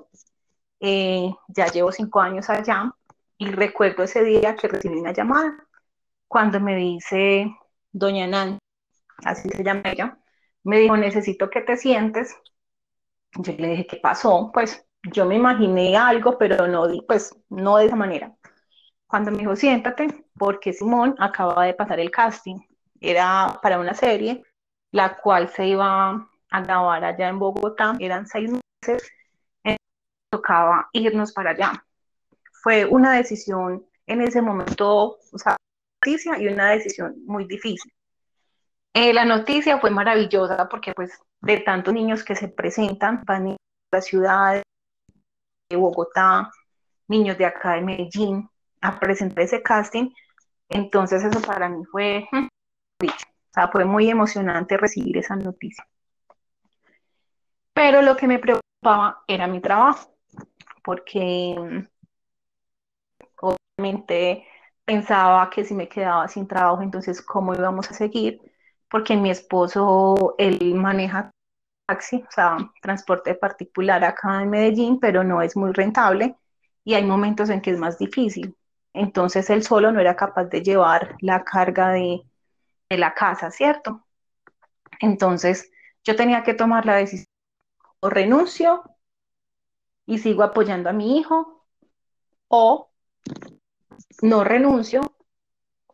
Eh, 0.80 1.30
ya 1.50 1.68
llevo 1.68 1.92
cinco 1.92 2.22
años 2.22 2.50
allá 2.50 2.96
y 3.38 3.48
recuerdo 3.52 4.04
ese 4.04 4.24
día 4.24 4.56
que 4.56 4.70
recibí 4.70 4.98
una 4.98 5.12
llamada 5.12 5.68
cuando 6.30 6.62
me 6.62 6.78
dice 6.78 7.54
doña 7.92 8.26
Nan, 8.26 8.58
así 9.26 9.50
se 9.50 9.64
llama 9.64 9.82
ella, 9.84 10.18
me 10.64 10.80
dijo, 10.80 10.96
necesito 10.96 11.50
que 11.50 11.62
te 11.62 11.76
sientes. 11.76 12.34
Yo 13.34 13.54
le 13.58 13.68
dije, 13.68 13.88
¿qué 13.88 13.98
pasó? 13.98 14.50
Pues 14.54 14.86
yo 15.12 15.26
me 15.26 15.36
imaginé 15.36 15.98
algo, 15.98 16.38
pero 16.38 16.68
no, 16.68 16.88
pues, 17.06 17.36
no 17.50 17.78
de 17.78 17.88
esa 17.88 17.96
manera 17.98 18.34
cuando 19.12 19.30
me 19.30 19.40
dijo, 19.40 19.58
siéntate, 19.58 20.08
porque 20.38 20.72
Simón 20.72 21.16
acababa 21.20 21.66
de 21.66 21.74
pasar 21.74 22.00
el 22.00 22.10
casting. 22.10 22.56
Era 23.02 23.60
para 23.62 23.78
una 23.78 23.94
serie, 23.94 24.42
la 24.92 25.18
cual 25.18 25.50
se 25.50 25.68
iba 25.68 26.30
a 26.50 26.62
grabar 26.62 27.04
allá 27.04 27.28
en 27.28 27.38
Bogotá, 27.38 27.94
eran 28.00 28.26
seis 28.26 28.50
meses, 28.50 29.12
tocaba 30.30 30.88
irnos 30.94 31.34
para 31.34 31.52
allá. 31.52 31.86
Fue 32.64 32.86
una 32.86 33.12
decisión 33.12 33.86
en 34.08 34.22
ese 34.22 34.42
momento, 34.42 35.18
o 35.34 35.38
sea, 35.38 35.58
noticia 36.02 36.40
y 36.40 36.48
una 36.48 36.70
decisión 36.70 37.14
muy 37.26 37.44
difícil. 37.44 37.92
Eh, 38.94 39.14
la 39.14 39.26
noticia 39.26 39.78
fue 39.80 39.90
maravillosa 39.90 40.70
porque 40.70 40.94
pues 40.94 41.12
de 41.42 41.58
tantos 41.58 41.94
niños 41.94 42.24
que 42.24 42.36
se 42.36 42.48
presentan, 42.48 43.24
van 43.26 43.48
a 43.50 43.56
la 43.92 44.02
ciudad 44.02 44.64
de 45.70 45.76
Bogotá, 45.76 46.50
niños 47.10 47.38
de 47.38 47.46
acá 47.46 47.74
de 47.74 47.82
Medellín, 47.82 48.50
a 48.82 49.00
presentar 49.00 49.44
ese 49.44 49.62
casting. 49.64 50.10
Entonces 50.70 51.24
eso 51.24 51.42
para 51.42 51.70
mí 51.70 51.84
fue, 51.86 52.28
hmm, 52.32 52.48
o 53.06 53.54
sea, 53.54 53.70
fue 53.70 53.86
muy 53.86 54.10
emocionante 54.10 54.78
recibir 54.78 55.18
esa 55.18 55.36
noticia. 55.36 55.86
Pero 57.74 58.02
lo 58.02 58.16
que 58.18 58.28
me 58.28 58.40
preocupaba 58.40 59.24
era 59.28 59.48
mi 59.48 59.62
trabajo, 59.62 60.16
porque 60.84 61.56
mm, 61.58 61.88
obviamente 63.42 64.46
pensaba 64.86 65.50
que 65.50 65.66
si 65.66 65.74
me 65.74 65.88
quedaba 65.90 66.28
sin 66.28 66.48
trabajo, 66.48 66.82
entonces 66.82 67.22
cómo 67.22 67.54
íbamos 67.54 67.90
a 67.92 67.94
seguir, 67.94 68.42
porque 68.90 69.16
mi 69.16 69.32
esposo, 69.32 70.36
él 70.38 70.76
maneja 70.76 71.32
taxi, 71.88 72.18
o 72.28 72.32
sea, 72.32 72.58
transporte 72.82 73.36
particular 73.36 74.04
acá 74.04 74.42
en 74.44 74.50
Medellín, 74.50 75.00
pero 75.00 75.24
no 75.24 75.42
es 75.42 75.56
muy 75.58 75.72
rentable 75.74 76.36
y 76.84 76.94
hay 76.96 77.04
momentos 77.06 77.50
en 77.50 77.62
que 77.62 77.72
es 77.72 77.80
más 77.80 77.98
difícil. 77.98 78.56
Entonces 78.94 79.50
él 79.50 79.64
solo 79.64 79.92
no 79.92 80.00
era 80.00 80.16
capaz 80.16 80.46
de 80.46 80.62
llevar 80.62 81.16
la 81.22 81.44
carga 81.44 81.92
de, 81.92 82.24
la 82.90 83.14
casa, 83.14 83.52
¿cierto? 83.52 84.06
Entonces 85.00 85.72
yo 86.04 86.16
tenía 86.16 86.44
que 86.44 86.54
tomar 86.54 86.86
la 86.86 86.96
decisión, 86.98 87.28
o 88.02 88.10
renuncio 88.10 88.84
y 90.06 90.18
sigo 90.18 90.44
apoyando 90.44 90.90
a 90.90 90.94
mi 90.94 91.18
hijo, 91.18 91.66
o 92.50 92.92
no 94.22 94.44
renuncio 94.44 95.02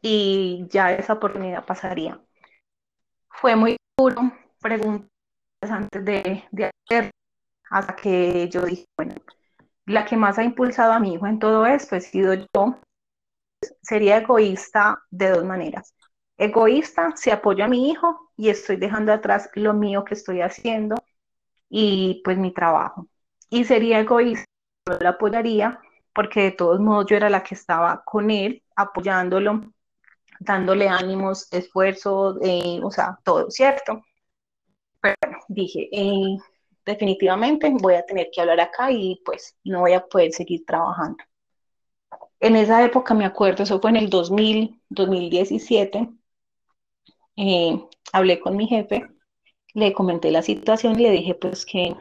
y 0.02 0.66
ya 0.70 0.92
esa 0.92 1.14
oportunidad 1.14 1.66
pasaría. 1.66 2.20
Fue 3.30 3.56
muy 3.56 3.78
duro, 3.98 4.32
preguntas 4.60 5.12
antes 5.62 6.04
de, 6.04 6.44
de 6.52 6.72
hacer, 6.90 7.12
hasta 7.70 7.96
que 7.96 8.50
yo 8.50 8.66
dije, 8.66 8.86
bueno, 8.98 9.14
la 9.86 10.06
que 10.06 10.18
más 10.18 10.40
ha 10.40 10.44
impulsado 10.44 10.94
a 10.94 11.00
mi 11.00 11.14
hijo 11.14 11.28
en 11.28 11.40
todo 11.40 11.66
esto 11.66 11.96
he 11.96 12.02
sido 12.02 12.34
yo, 12.34 12.80
sería 13.82 14.18
egoísta 14.18 15.00
de 15.10 15.30
dos 15.30 15.46
maneras. 15.46 15.96
Egoísta 16.38 17.14
si 17.16 17.32
apoyo 17.32 17.66
a 17.66 17.68
mi 17.68 17.90
hijo 17.90 18.32
y 18.36 18.50
estoy 18.50 18.78
dejando 18.78 19.12
atrás 19.14 19.50
lo 19.56 19.74
mío 19.74 20.04
que 20.06 20.14
estoy 20.14 20.42
haciendo 20.42 20.96
y 21.70 22.22
pues 22.24 22.38
mi 22.38 22.54
trabajo. 22.54 23.08
Y 23.50 23.64
sería 23.66 24.00
egoísta, 24.00 24.46
yo 24.88 24.98
lo 25.00 25.10
apoyaría 25.10 25.80
porque 26.14 26.42
de 26.44 26.52
todos 26.52 26.80
modos 26.80 27.06
yo 27.10 27.18
era 27.18 27.30
la 27.30 27.44
que 27.44 27.56
estaba 27.56 28.04
con 28.04 28.32
él, 28.32 28.64
apoyándolo, 28.76 29.62
dándole 30.40 30.90
ánimos, 30.90 31.48
esfuerzos, 31.52 32.38
eh, 32.42 32.80
o 32.84 32.92
sea, 32.92 33.18
todo, 33.24 33.50
¿cierto? 33.52 34.02
Pero 35.02 35.16
dije, 35.48 35.90
eh, 35.92 36.38
definitivamente 36.86 37.70
voy 37.80 37.96
a 37.96 38.06
tener 38.06 38.30
que 38.32 38.42
hablar 38.42 38.60
acá 38.62 38.92
y 38.92 39.22
pues 39.26 39.58
no 39.64 39.82
voy 39.82 39.94
a 39.94 40.06
poder 40.06 40.32
seguir 40.32 40.66
trabajando. 40.66 41.24
En 42.40 42.56
esa 42.56 42.84
época 42.86 43.14
me 43.14 43.26
acuerdo, 43.26 43.64
eso 43.64 43.80
fue 43.80 43.90
en 43.92 43.98
el 43.98 44.10
2000, 44.10 44.82
2017, 44.90 46.10
eh, 47.38 47.84
hablé 48.14 48.40
con 48.40 48.56
mi 48.58 48.68
jefe, 48.68 49.08
le 49.74 49.94
comenté 49.94 50.32
la 50.32 50.42
situación 50.42 51.00
y 51.00 51.04
le 51.04 51.12
dije 51.12 51.36
pues 51.36 51.66
que, 51.66 51.96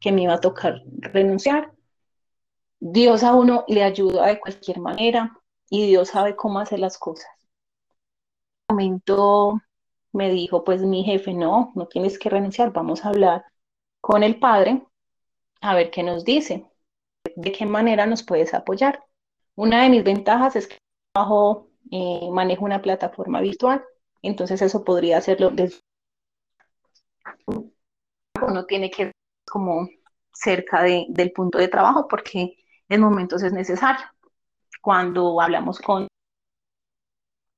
que 0.00 0.12
me 0.12 0.22
iba 0.22 0.34
a 0.34 0.40
tocar 0.40 0.82
renunciar. 1.00 1.72
Dios 2.80 3.22
a 3.22 3.34
uno 3.34 3.64
le 3.68 3.82
ayuda 3.84 4.26
de 4.26 4.40
cualquier 4.40 4.80
manera 4.80 5.38
y 5.68 5.86
Dios 5.86 6.08
sabe 6.08 6.36
cómo 6.36 6.58
hacer 6.60 6.80
las 6.80 6.98
cosas. 6.98 7.28
En 8.68 8.76
momento 8.76 9.60
me 10.12 10.30
dijo 10.30 10.64
pues 10.64 10.82
mi 10.82 11.04
jefe, 11.04 11.34
no, 11.34 11.72
no 11.74 11.86
tienes 11.86 12.18
que 12.18 12.30
renunciar, 12.30 12.72
vamos 12.72 13.04
a 13.04 13.10
hablar 13.10 13.44
con 14.00 14.22
el 14.22 14.38
padre 14.38 14.82
a 15.60 15.74
ver 15.74 15.90
qué 15.90 16.02
nos 16.02 16.24
dice, 16.24 16.66
de 17.36 17.52
qué 17.52 17.66
manera 17.66 18.06
nos 18.06 18.22
puedes 18.22 18.54
apoyar. 18.54 19.04
Una 19.60 19.82
de 19.82 19.90
mis 19.90 20.02
ventajas 20.02 20.56
es 20.56 20.66
que 20.66 20.78
trabajo, 21.12 21.68
eh, 21.90 22.30
manejo 22.32 22.64
una 22.64 22.80
plataforma 22.80 23.42
virtual, 23.42 23.84
entonces 24.22 24.62
eso 24.62 24.82
podría 24.84 25.18
hacerlo 25.18 25.50
desde... 25.50 25.80
Uno 28.40 28.64
tiene 28.64 28.90
que 28.90 29.12
como 29.46 29.86
cerca 30.32 30.82
del 30.82 31.32
punto 31.32 31.58
de 31.58 31.68
trabajo 31.68 32.08
porque 32.08 32.56
en 32.88 33.00
momentos 33.02 33.42
es 33.42 33.52
necesario. 33.52 34.06
Cuando 34.80 35.38
hablamos 35.38 35.78
con 35.78 36.08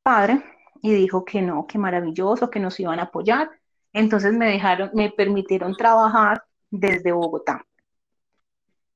padre 0.03 0.43
y 0.83 0.93
dijo 0.95 1.25
que 1.25 1.41
no, 1.41 1.69
que 1.69 1.79
maravilloso, 1.79 2.51
que 2.51 2.59
nos 2.59 2.81
iban 2.81 2.99
a 2.99 3.05
apoyar, 3.05 3.49
entonces 3.93 4.33
me 4.33 4.47
dejaron, 4.47 4.91
me 4.93 5.13
permitieron 5.13 5.77
trabajar 5.77 6.43
desde 6.69 7.13
Bogotá. 7.13 7.65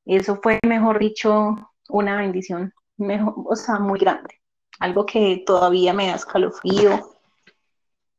Eso 0.04 0.40
fue, 0.42 0.58
mejor 0.66 0.98
dicho, 0.98 1.54
una 1.88 2.16
bendición 2.16 2.72
mejor, 2.96 3.34
o 3.46 3.56
sea, 3.56 3.78
muy 3.78 3.98
grande. 3.98 4.40
Algo 4.80 5.06
que 5.06 5.42
todavía 5.46 5.92
me 5.92 6.08
da 6.08 6.16
escalofrío, 6.16 7.10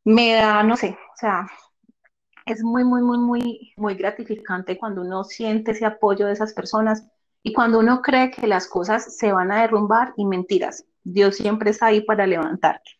me 0.03 0.33
da, 0.33 0.63
no 0.63 0.75
sé, 0.75 0.97
o 1.13 1.17
sea, 1.17 1.47
es 2.45 2.63
muy, 2.63 2.83
muy, 2.85 3.01
muy, 3.01 3.17
muy, 3.17 3.73
muy 3.75 3.95
gratificante 3.95 4.77
cuando 4.77 5.01
uno 5.01 5.23
siente 5.23 5.71
ese 5.71 5.85
apoyo 5.85 6.27
de 6.27 6.33
esas 6.33 6.53
personas 6.53 7.05
y 7.43 7.53
cuando 7.53 7.79
uno 7.79 8.01
cree 8.01 8.31
que 8.31 8.47
las 8.47 8.67
cosas 8.67 9.17
se 9.17 9.31
van 9.31 9.51
a 9.51 9.61
derrumbar 9.61 10.13
y 10.17 10.25
mentiras. 10.25 10.85
Dios 11.03 11.35
siempre 11.35 11.71
está 11.71 11.87
ahí 11.87 12.01
para 12.01 12.25
levantarte. 12.25 12.91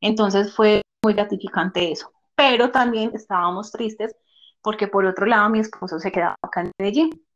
Entonces 0.00 0.54
fue 0.54 0.82
muy 1.02 1.14
gratificante 1.14 1.92
eso. 1.92 2.12
Pero 2.34 2.70
también 2.70 3.10
estábamos 3.14 3.70
tristes 3.70 4.14
porque 4.62 4.88
por 4.88 5.04
otro 5.04 5.26
lado 5.26 5.50
mi 5.50 5.60
esposo 5.60 5.98
se 5.98 6.12
quedaba 6.12 6.36
acá 6.42 6.62
en 6.62 6.72
Medellín. 6.78 7.26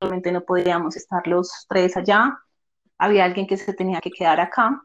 Realmente 0.00 0.32
no 0.32 0.42
podíamos 0.42 0.96
estar 0.96 1.26
los 1.26 1.66
tres 1.68 1.96
allá. 1.96 2.38
Había 2.98 3.24
alguien 3.24 3.46
que 3.46 3.56
se 3.56 3.72
tenía 3.72 4.00
que 4.00 4.10
quedar 4.10 4.40
acá. 4.40 4.82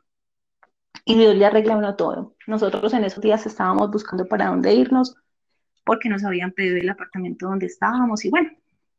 Y 1.05 1.15
Dios 1.17 1.35
le 1.35 1.45
arregla 1.45 1.75
uno 1.75 1.95
todo. 1.95 2.35
Nosotros 2.47 2.93
en 2.93 3.03
esos 3.03 3.21
días 3.21 3.45
estábamos 3.45 3.91
buscando 3.91 4.25
para 4.27 4.47
dónde 4.47 4.73
irnos 4.73 5.15
porque 5.83 6.09
nos 6.09 6.23
habían 6.23 6.51
pedido 6.51 6.77
el 6.77 6.89
apartamento 6.89 7.47
donde 7.47 7.65
estábamos 7.65 8.23
y 8.25 8.29
bueno, 8.29 8.49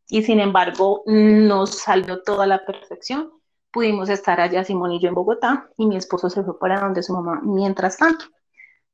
y 0.09 0.23
sin 0.23 0.41
embargo 0.41 1.03
nos 1.07 1.79
salió 1.79 2.23
toda 2.23 2.47
la 2.47 2.65
perfección. 2.65 3.31
Pudimos 3.71 4.09
estar 4.09 4.41
allá 4.41 4.65
Simón 4.65 4.93
y 4.93 5.01
yo 5.01 5.09
en 5.09 5.15
Bogotá 5.15 5.69
y 5.77 5.87
mi 5.87 5.97
esposo 5.97 6.31
se 6.31 6.43
fue 6.45 6.59
para 6.59 6.81
donde 6.81 7.03
su 7.03 7.13
mamá 7.13 7.41
mientras 7.43 7.97
tanto. 7.97 8.27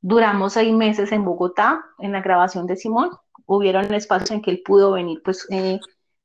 Duramos 0.00 0.54
seis 0.54 0.72
meses 0.72 1.12
en 1.12 1.24
Bogotá 1.24 1.84
en 1.98 2.12
la 2.12 2.22
grabación 2.22 2.66
de 2.66 2.76
Simón. 2.76 3.10
Hubieron 3.44 3.92
espacios 3.92 4.30
en 4.30 4.40
que 4.40 4.52
él 4.52 4.62
pudo 4.64 4.92
venir 4.92 5.20
pues 5.22 5.46
eh, 5.50 5.80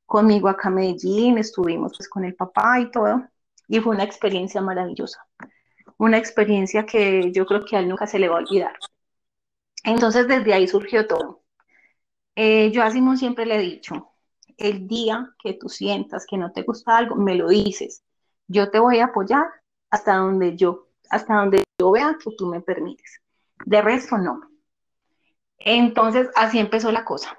conmigo 0.06 0.48
acá 0.48 0.68
a 0.68 0.70
Medellín, 0.70 1.36
estuvimos 1.36 1.94
pues 1.96 2.08
con 2.08 2.24
el 2.24 2.34
papá 2.34 2.80
y 2.80 2.90
todo 2.90 3.24
y 3.68 3.80
fue 3.80 3.94
una 3.94 4.04
experiencia 4.04 4.60
maravillosa. 4.60 5.26
Una 5.98 6.18
experiencia 6.18 6.84
que 6.84 7.32
yo 7.32 7.46
creo 7.46 7.64
que 7.64 7.76
a 7.76 7.80
él 7.80 7.88
nunca 7.88 8.06
se 8.06 8.18
le 8.18 8.28
va 8.28 8.36
a 8.36 8.40
olvidar. 8.40 8.76
Entonces 9.84 10.28
desde 10.28 10.52
ahí 10.52 10.68
surgió 10.68 11.06
todo. 11.06 11.42
Eh, 12.34 12.70
yo 12.72 12.82
a 12.82 12.90
Simón 12.90 13.16
siempre 13.16 13.46
le 13.46 13.56
he 13.56 13.60
dicho, 13.60 14.12
el 14.56 14.86
día 14.86 15.34
que 15.42 15.54
tú 15.54 15.68
sientas 15.68 16.26
que 16.28 16.36
no 16.36 16.52
te 16.52 16.62
gusta 16.62 16.96
algo, 16.96 17.16
me 17.16 17.34
lo 17.34 17.48
dices. 17.48 18.02
Yo 18.46 18.70
te 18.70 18.78
voy 18.78 18.98
a 18.98 19.06
apoyar 19.06 19.46
hasta 19.90 20.16
donde 20.16 20.56
yo, 20.56 20.88
hasta 21.10 21.34
donde 21.36 21.64
yo 21.78 21.90
vea 21.90 22.16
que 22.22 22.30
tú 22.36 22.46
me 22.46 22.60
permites. 22.60 23.20
De 23.64 23.80
resto, 23.82 24.18
no. 24.18 24.40
Entonces, 25.58 26.28
así 26.36 26.58
empezó 26.58 26.92
la 26.92 27.04
cosa. 27.04 27.36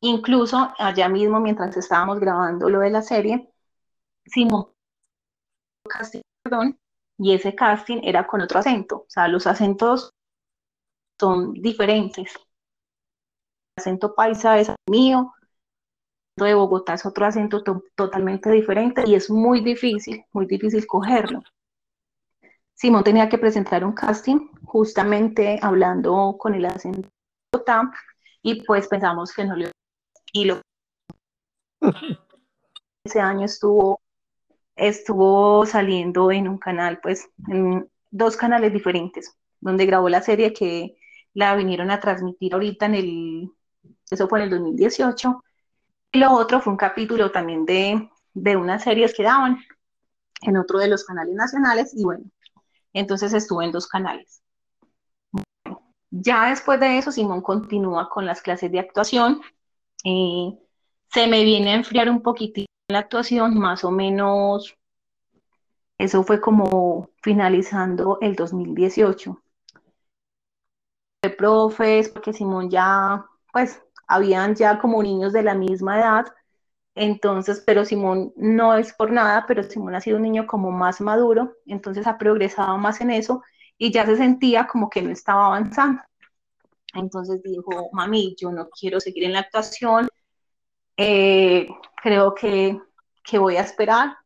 Incluso 0.00 0.72
allá 0.78 1.08
mismo, 1.08 1.40
mientras 1.40 1.76
estábamos 1.76 2.18
grabando 2.18 2.68
lo 2.68 2.80
de 2.80 2.90
la 2.90 3.02
serie, 3.02 3.48
Simón 4.26 4.71
casting, 5.98 6.22
perdón, 6.42 6.78
y 7.18 7.34
ese 7.34 7.54
casting 7.54 8.00
era 8.02 8.26
con 8.26 8.40
otro 8.40 8.58
acento. 8.58 8.96
O 8.96 9.06
sea, 9.08 9.28
los 9.28 9.46
acentos 9.46 10.10
son 11.18 11.52
diferentes 11.54 12.34
acento 13.76 14.14
paisa 14.14 14.58
es 14.58 14.70
mío, 14.88 15.32
de 16.36 16.54
Bogotá 16.54 16.94
es 16.94 17.06
otro 17.06 17.26
acento 17.26 17.62
totalmente 17.94 18.50
diferente 18.50 19.04
y 19.06 19.14
es 19.14 19.30
muy 19.30 19.60
difícil, 19.60 20.24
muy 20.32 20.46
difícil 20.46 20.86
cogerlo. 20.86 21.42
Simón 22.74 23.04
tenía 23.04 23.28
que 23.28 23.38
presentar 23.38 23.84
un 23.84 23.92
casting 23.92 24.48
justamente 24.64 25.58
hablando 25.62 26.36
con 26.38 26.54
el 26.54 26.64
acento 26.64 27.02
de 27.02 27.08
Bogotá 27.52 27.90
y 28.42 28.64
pues 28.64 28.88
pensamos 28.88 29.32
que 29.32 29.44
no 29.44 29.56
le... 29.56 29.70
Y 30.32 30.46
lo... 30.46 30.60
Ese 33.04 33.20
año 33.20 33.44
estuvo, 33.44 34.00
estuvo 34.76 35.66
saliendo 35.66 36.30
en 36.32 36.48
un 36.48 36.58
canal, 36.58 37.00
pues 37.02 37.28
en 37.48 37.88
dos 38.10 38.36
canales 38.36 38.72
diferentes, 38.72 39.36
donde 39.60 39.86
grabó 39.86 40.08
la 40.08 40.22
serie 40.22 40.52
que 40.52 40.96
la 41.34 41.54
vinieron 41.56 41.90
a 41.90 42.00
transmitir 42.00 42.54
ahorita 42.54 42.86
en 42.86 42.94
el 42.94 43.52
eso 44.12 44.28
fue 44.28 44.40
en 44.40 44.44
el 44.44 44.50
2018. 44.50 45.42
Y 46.12 46.18
lo 46.18 46.32
otro 46.32 46.60
fue 46.60 46.72
un 46.72 46.76
capítulo 46.76 47.30
también 47.30 47.64
de, 47.64 48.10
de 48.34 48.56
unas 48.56 48.82
series 48.84 49.14
que 49.14 49.22
daban 49.22 49.58
en 50.42 50.56
otro 50.58 50.78
de 50.78 50.88
los 50.88 51.04
canales 51.04 51.34
nacionales 51.34 51.94
y 51.94 52.04
bueno, 52.04 52.24
entonces 52.92 53.32
estuve 53.32 53.64
en 53.64 53.72
dos 53.72 53.86
canales. 53.86 54.42
Ya 56.10 56.50
después 56.50 56.78
de 56.78 56.98
eso, 56.98 57.10
Simón 57.10 57.40
continúa 57.40 58.10
con 58.10 58.26
las 58.26 58.42
clases 58.42 58.70
de 58.70 58.80
actuación. 58.80 59.40
Eh, 60.04 60.58
se 61.10 61.26
me 61.26 61.42
viene 61.44 61.70
a 61.70 61.76
enfriar 61.76 62.10
un 62.10 62.22
poquitito 62.22 62.71
la 62.92 63.00
actuación, 63.00 63.58
más 63.58 63.84
o 63.84 63.90
menos, 63.90 64.76
eso 65.98 66.22
fue 66.24 66.40
como 66.40 67.10
finalizando 67.22 68.18
el 68.20 68.34
2018. 68.34 69.42
De 71.22 71.30
profes, 71.30 72.08
porque 72.08 72.32
Simón 72.32 72.70
ya, 72.70 73.24
pues, 73.52 73.82
habían 74.06 74.54
ya 74.54 74.78
como 74.78 75.02
niños 75.02 75.32
de 75.32 75.42
la 75.42 75.54
misma 75.54 75.98
edad, 75.98 76.26
entonces, 76.94 77.62
pero 77.66 77.84
Simón 77.84 78.32
no 78.36 78.74
es 78.74 78.92
por 78.92 79.12
nada, 79.12 79.44
pero 79.46 79.62
Simón 79.62 79.94
ha 79.94 80.00
sido 80.00 80.16
un 80.16 80.24
niño 80.24 80.46
como 80.46 80.70
más 80.70 81.00
maduro, 81.00 81.56
entonces 81.66 82.06
ha 82.06 82.18
progresado 82.18 82.76
más 82.78 83.00
en 83.00 83.10
eso 83.10 83.42
y 83.78 83.92
ya 83.92 84.04
se 84.06 84.16
sentía 84.16 84.66
como 84.66 84.90
que 84.90 85.02
no 85.02 85.10
estaba 85.10 85.46
avanzando. 85.46 86.02
Entonces 86.94 87.42
dijo, 87.42 87.90
mami, 87.92 88.34
yo 88.38 88.50
no 88.52 88.68
quiero 88.68 89.00
seguir 89.00 89.24
en 89.24 89.32
la 89.32 89.40
actuación, 89.40 90.08
eh, 90.96 91.68
creo 91.96 92.34
que, 92.34 92.80
que 93.24 93.38
voy 93.38 93.56
a 93.56 93.62
esperar. 93.62 94.16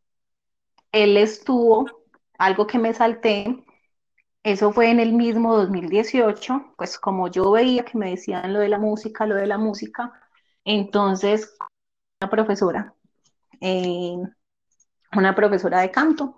Él 0.93 1.17
estuvo, 1.17 1.87
algo 2.39 2.67
que 2.67 2.79
me 2.79 2.95
salté, 2.95 3.65
eso 4.43 4.73
fue 4.73 4.91
en 4.91 5.01
el 5.01 5.13
mismo 5.13 5.57
2018, 5.57 6.75
pues 6.77 6.99
como 6.99 7.29
yo 7.29 7.51
veía 7.51 7.85
que 7.85 7.99
me 7.99 8.11
decían 8.11 8.53
lo 8.53 8.61
de 8.61 8.69
la 8.69 8.79
música, 8.79 9.27
lo 9.27 9.35
de 9.35 9.47
la 9.47 9.59
música, 9.59 10.13
entonces 10.65 11.57
una 12.21 12.31
profesora, 12.31 12.95
eh, 13.61 14.17
una 15.17 15.35
profesora 15.35 15.81
de 15.81 15.91
canto, 15.91 16.37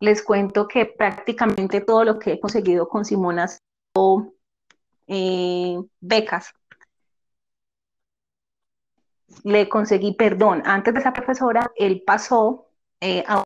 les 0.00 0.22
cuento 0.22 0.68
que 0.68 0.84
prácticamente 0.86 1.80
todo 1.80 2.04
lo 2.04 2.18
que 2.18 2.32
he 2.32 2.40
conseguido 2.40 2.88
con 2.88 3.04
Simona 3.04 3.46
eh, 5.06 5.78
becas. 6.00 6.52
Le 9.44 9.68
conseguí 9.68 10.14
perdón. 10.14 10.62
Antes 10.64 10.94
de 10.94 11.00
esa 11.00 11.12
profesora, 11.12 11.70
él 11.76 12.02
pasó 12.06 12.68
eh, 13.00 13.24
a 13.26 13.42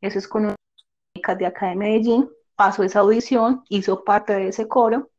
eso 0.00 0.18
es 0.18 0.28
con 0.28 0.46
un 0.46 0.54
de 1.38 1.46
acá 1.46 1.66
de 1.68 1.74
Medellín, 1.74 2.30
pasó 2.54 2.84
esa 2.84 3.00
audición, 3.00 3.64
hizo 3.68 4.04
parte 4.04 4.34
de 4.34 4.48
ese 4.48 4.68
coro. 4.68 5.10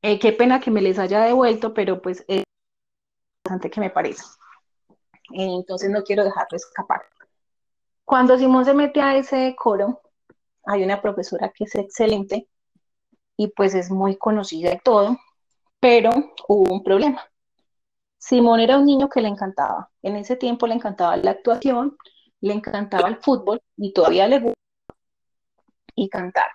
Eh, 0.00 0.18
qué 0.18 0.32
pena 0.32 0.60
que 0.60 0.70
me 0.70 0.80
les 0.80 0.98
haya 0.98 1.20
devuelto, 1.20 1.74
pero 1.74 2.00
pues 2.00 2.24
es 2.28 2.44
bastante 3.44 3.70
que 3.70 3.80
me 3.80 3.90
parece. 3.90 4.22
entonces 5.32 5.90
no 5.90 6.02
quiero 6.02 6.24
dejarlo 6.24 6.56
escapar. 6.56 7.02
Cuando 8.04 8.38
Simón 8.38 8.64
se 8.64 8.74
mete 8.74 9.00
a 9.00 9.16
ese 9.16 9.54
coro, 9.56 10.00
hay 10.64 10.84
una 10.84 11.00
profesora 11.02 11.52
que 11.54 11.64
es 11.64 11.74
excelente 11.74 12.48
y 13.36 13.48
pues 13.48 13.74
es 13.74 13.90
muy 13.90 14.16
conocida 14.16 14.72
y 14.72 14.78
todo, 14.78 15.18
pero 15.80 16.10
hubo 16.48 16.72
un 16.72 16.82
problema. 16.84 17.31
Simón 18.22 18.60
era 18.60 18.78
un 18.78 18.84
niño 18.86 19.08
que 19.08 19.20
le 19.20 19.26
encantaba. 19.26 19.90
En 20.00 20.14
ese 20.14 20.36
tiempo 20.36 20.68
le 20.68 20.74
encantaba 20.74 21.16
la 21.16 21.32
actuación, 21.32 21.96
le 22.40 22.54
encantaba 22.54 23.08
el 23.08 23.16
fútbol 23.16 23.60
y 23.76 23.92
todavía 23.92 24.28
le 24.28 24.38
gusta 24.38 24.60
cantar. 26.08 26.46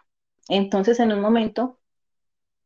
Entonces, 0.48 0.98
en 1.02 1.12
un 1.12 1.20
momento, 1.20 1.80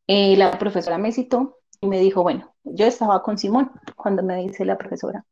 eh, 0.05 0.37
la 0.37 0.51
profesora 0.59 0.99
me 0.99 1.11
citó 1.11 1.57
y 1.81 1.87
me 1.87 1.99
dijo, 1.99 2.21
bueno, 2.21 2.53
yo 2.63 2.85
estaba 2.85 3.23
con 3.23 3.39
Simón 3.39 3.71
cuando 3.95 4.21
me 4.21 4.37
dice 4.37 4.65
la 4.65 4.77
profesora, 4.77 5.25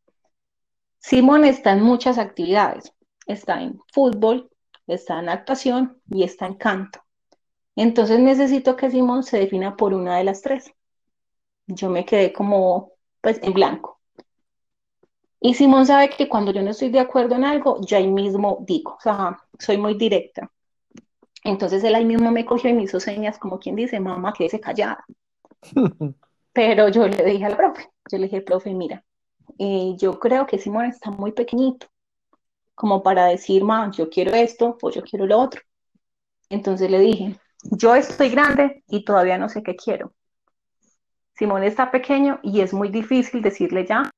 Simón 0.98 1.46
está 1.46 1.72
en 1.74 1.82
muchas 1.84 2.18
actividades, 2.18 2.92
está 3.28 3.62
en 3.62 3.80
fútbol, 3.94 4.50
está 4.88 5.20
en 5.20 5.30
actuación 5.30 6.02
y 6.10 6.24
está 6.24 6.48
en 6.48 6.56
canto. 6.56 7.02
Entonces 7.76 8.20
necesito 8.20 8.76
que 8.76 8.90
Simón 8.90 9.24
se 9.24 9.38
defina 9.38 9.78
por 9.78 9.94
una 9.94 10.18
de 10.18 10.24
las 10.24 10.42
tres. 10.42 10.72
Yo 11.68 11.90
me 11.92 12.06
quedé 12.06 12.34
como, 12.34 12.94
pues, 13.22 13.40
en 13.44 13.54
blanco. 13.54 14.00
Y 15.42 15.54
Simón 15.54 15.86
sabe 15.86 16.10
que 16.10 16.28
cuando 16.28 16.52
yo 16.52 16.62
no 16.62 16.72
estoy 16.72 16.90
de 16.90 17.00
acuerdo 17.00 17.36
en 17.36 17.46
algo, 17.46 17.80
yo 17.82 17.98
ahí 17.98 18.08
mismo 18.08 18.58
digo, 18.68 18.96
o 18.98 19.02
sea, 19.02 19.40
soy 19.58 19.78
muy 19.78 19.94
directa. 19.94 20.52
Entonces 21.44 21.84
él 21.84 21.96
ahí 21.96 22.06
mismo 22.06 22.32
me 22.32 22.46
cogió 22.46 22.70
y 22.70 22.74
me 22.74 22.84
hizo 22.84 23.00
señas 23.00 23.40
como 23.40 23.60
quien 23.60 23.76
dice, 23.76 24.00
mamá, 24.00 24.34
quédese 24.34 24.60
callada. 24.60 25.06
Pero 26.54 26.90
yo 26.90 27.08
le 27.08 27.24
dije 27.24 27.46
al 27.46 27.56
profe, 27.56 27.90
yo 28.12 28.18
le 28.18 28.26
dije, 28.26 28.42
profe, 28.42 28.74
mira, 28.74 29.06
eh, 29.58 29.96
yo 29.98 30.20
creo 30.20 30.46
que 30.46 30.60
Simón 30.60 30.86
está 30.86 31.10
muy 31.10 31.32
pequeñito, 31.32 31.88
como 32.76 33.02
para 33.02 33.28
decir, 33.28 33.64
mamá, 33.64 33.92
yo 33.92 34.10
quiero 34.10 34.34
esto 34.34 34.78
o 34.82 34.90
yo 34.90 35.02
quiero 35.04 35.26
lo 35.26 35.40
otro. 35.40 35.62
Entonces 36.50 36.92
le 36.92 37.00
dije, 37.00 37.40
yo 37.64 37.96
estoy 37.96 38.30
grande 38.30 38.84
y 38.88 39.06
todavía 39.06 39.38
no 39.38 39.48
sé 39.48 39.64
qué 39.64 39.76
quiero. 39.76 40.14
Simón 41.39 41.63
está 41.63 41.89
pequeño 41.89 42.41
y 42.43 42.60
es 42.60 42.73
muy 42.73 42.89
difícil 42.89 43.41
decirle 43.41 43.86
ya. 43.86 44.12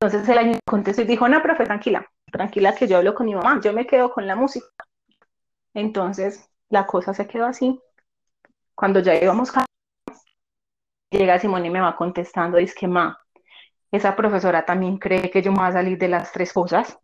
Entonces 0.00 0.26
él 0.26 0.58
contestó 0.66 1.02
y 1.02 1.04
dijo, 1.04 1.28
no, 1.28 1.42
profe, 1.42 1.64
tranquila, 1.64 2.10
tranquila 2.32 2.74
que 2.74 2.88
yo 2.88 2.96
hablo 2.96 3.14
con 3.14 3.26
mi 3.26 3.34
mamá, 3.34 3.60
yo 3.62 3.74
me 3.74 3.86
quedo 3.86 4.10
con 4.10 4.26
la 4.26 4.36
música. 4.36 4.66
Entonces, 5.74 6.48
la 6.70 6.86
cosa 6.86 7.12
se 7.12 7.26
quedó 7.26 7.44
así. 7.44 7.78
Cuando 8.74 9.00
ya 9.00 9.14
íbamos 9.16 9.54
a 9.54 9.66
llega 11.10 11.38
Simón 11.38 11.66
y 11.66 11.70
me 11.70 11.80
va 11.82 11.94
contestando, 11.94 12.56
dice 12.56 12.74
que 12.80 12.88
ma, 12.88 13.18
esa 13.92 14.16
profesora 14.16 14.64
también 14.64 14.96
cree 14.96 15.30
que 15.30 15.42
yo 15.42 15.52
me 15.52 15.58
voy 15.58 15.68
a 15.68 15.72
salir 15.72 15.98
de 15.98 16.08
las 16.08 16.32
tres 16.32 16.54
cosas. 16.54 16.98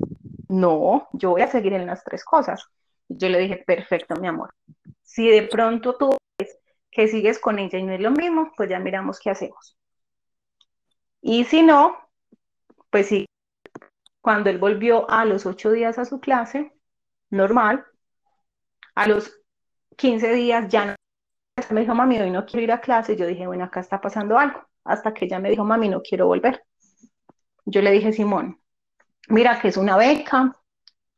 No, 0.48 1.08
yo 1.12 1.30
voy 1.30 1.42
a 1.42 1.46
seguir 1.46 1.74
en 1.74 1.86
las 1.86 2.02
tres 2.04 2.24
cosas. 2.24 2.64
Yo 3.06 3.28
le 3.28 3.38
dije, 3.38 3.58
perfecto, 3.58 4.14
mi 4.16 4.28
amor. 4.28 4.54
Si 5.02 5.28
de 5.28 5.42
pronto 5.42 5.94
tú 5.96 6.19
que 6.90 7.08
sigues 7.08 7.38
con 7.38 7.58
ella 7.58 7.78
y 7.78 7.82
no 7.82 7.92
es 7.92 8.00
lo 8.00 8.10
mismo, 8.10 8.52
pues 8.56 8.68
ya 8.68 8.78
miramos 8.78 9.18
qué 9.20 9.30
hacemos. 9.30 9.76
Y 11.20 11.44
si 11.44 11.62
no, 11.62 11.96
pues 12.90 13.08
sí, 13.08 13.26
cuando 14.20 14.50
él 14.50 14.58
volvió 14.58 15.08
a 15.10 15.24
los 15.24 15.46
ocho 15.46 15.72
días 15.72 15.98
a 15.98 16.04
su 16.04 16.20
clase, 16.20 16.72
normal, 17.30 17.84
a 18.94 19.06
los 19.06 19.40
15 19.96 20.32
días 20.32 20.68
ya 20.68 20.86
no 20.86 20.94
me 21.70 21.82
dijo, 21.82 21.94
mami, 21.94 22.18
hoy 22.18 22.30
no 22.30 22.46
quiero 22.46 22.64
ir 22.64 22.72
a 22.72 22.80
clase. 22.80 23.16
Yo 23.16 23.26
dije, 23.26 23.46
bueno, 23.46 23.64
acá 23.64 23.80
está 23.80 24.00
pasando 24.00 24.38
algo. 24.38 24.60
Hasta 24.84 25.12
que 25.12 25.26
ella 25.26 25.38
me 25.38 25.50
dijo, 25.50 25.64
mami, 25.64 25.88
no 25.88 26.00
quiero 26.02 26.26
volver. 26.26 26.64
Yo 27.66 27.82
le 27.82 27.90
dije, 27.90 28.12
Simón, 28.12 28.60
mira 29.28 29.60
que 29.60 29.68
es 29.68 29.76
una 29.76 29.96
beca, 29.96 30.56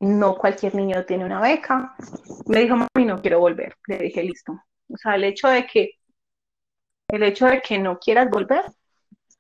no 0.01 0.37
cualquier 0.37 0.75
niño 0.75 1.05
tiene 1.07 1.25
una 1.25 1.41
beca. 1.41 1.95
Me 2.47 2.61
dijo, 2.61 2.77
mami, 2.77 3.07
no 3.07 3.21
quiero 3.21 3.39
volver. 3.41 3.77
Le 3.87 3.99
dije, 3.99 4.23
listo. 4.23 4.53
O 4.89 4.97
sea, 4.97 5.15
el 5.17 5.25
hecho 5.25 5.49
de 5.49 5.67
que, 5.67 5.99
el 7.09 7.23
hecho 7.23 7.47
de 7.47 7.61
que 7.61 7.79
no 7.79 7.99
quieras 7.99 8.31
volver, 8.31 8.65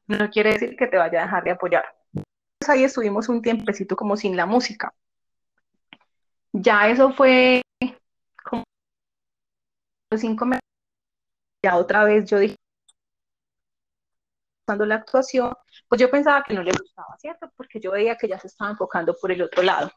no 0.07 0.31
quiere 0.31 0.53
decir 0.53 0.77
que 0.77 0.87
te 0.87 0.97
vaya 0.97 1.21
a 1.21 1.25
dejar 1.25 1.45
de 1.45 1.51
apoyar. 1.51 1.85
Pues 2.13 2.69
ahí 2.69 2.85
estuvimos 2.85 3.29
un 3.29 3.43
tiempecito 3.43 3.97
como 3.97 4.17
sin 4.17 4.37
la 4.37 4.47
música. 4.47 4.93
Ya 6.53 6.89
eso 6.89 7.13
fue 7.13 7.63
como 8.45 8.65
cinco 10.17 10.47
meses. 10.47 10.63
Ya 11.65 11.77
otra 11.77 12.05
vez 12.05 12.29
yo 12.29 12.39
dije, 12.39 12.57
cuando 14.67 14.87
la 14.87 14.97
actuación, 14.97 15.53
pues 15.89 16.01
yo 16.01 16.11
pensaba 16.11 16.43
que 16.43 16.55
no 16.55 16.63
le 16.63 16.73
gustaba, 16.73 17.17
¿cierto? 17.19 17.51
Porque 17.57 17.81
yo 17.81 17.93
veía 17.93 18.17
que 18.17 18.29
ya 18.29 18.39
se 18.39 18.47
estaba 18.49 18.71
enfocando 18.71 19.15
por 19.21 19.33
el 19.33 19.43
otro 19.43 19.63
lado. 19.63 19.91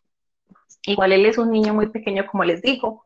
Igual 0.83 1.13
él 1.13 1.25
es 1.25 1.37
un 1.37 1.51
niño 1.51 1.73
muy 1.73 1.87
pequeño, 1.89 2.25
como 2.27 2.43
les 2.43 2.61
digo, 2.61 3.05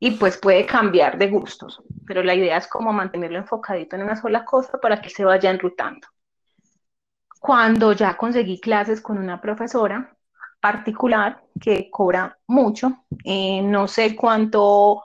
y 0.00 0.12
pues 0.12 0.38
puede 0.38 0.64
cambiar 0.66 1.18
de 1.18 1.28
gustos, 1.28 1.82
pero 2.06 2.22
la 2.22 2.34
idea 2.34 2.56
es 2.56 2.68
como 2.68 2.92
mantenerlo 2.92 3.38
enfocadito 3.38 3.96
en 3.96 4.02
una 4.02 4.16
sola 4.16 4.44
cosa 4.44 4.78
para 4.80 5.00
que 5.00 5.10
se 5.10 5.24
vaya 5.24 5.50
enrutando. 5.50 6.06
Cuando 7.40 7.92
ya 7.92 8.16
conseguí 8.16 8.60
clases 8.60 9.00
con 9.00 9.18
una 9.18 9.40
profesora 9.40 10.16
particular 10.60 11.42
que 11.60 11.88
cobra 11.90 12.36
mucho, 12.46 13.04
eh, 13.24 13.62
no 13.62 13.88
sé 13.88 14.16
cuánto 14.16 15.02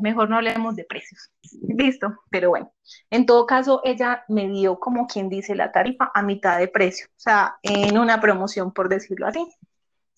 mejor 0.00 0.28
no 0.28 0.36
hablemos 0.36 0.76
de 0.76 0.84
precios. 0.84 1.30
Listo, 1.62 2.14
pero 2.30 2.50
bueno, 2.50 2.72
en 3.10 3.26
todo 3.26 3.46
caso, 3.46 3.80
ella 3.84 4.24
me 4.28 4.48
dio 4.48 4.78
como 4.78 5.06
quien 5.06 5.28
dice 5.28 5.54
la 5.54 5.72
tarifa 5.72 6.10
a 6.14 6.22
mitad 6.22 6.58
de 6.58 6.68
precio, 6.68 7.06
o 7.08 7.20
sea, 7.20 7.58
en 7.62 7.98
una 7.98 8.20
promoción, 8.20 8.72
por 8.72 8.88
decirlo 8.88 9.26
así. 9.26 9.46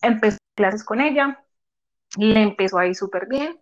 Empezó 0.02 0.38
clases 0.56 0.84
con 0.84 1.00
ella, 1.00 1.44
le 2.18 2.42
empezó 2.42 2.78
ahí 2.78 2.94
súper 2.94 3.26
bien. 3.28 3.58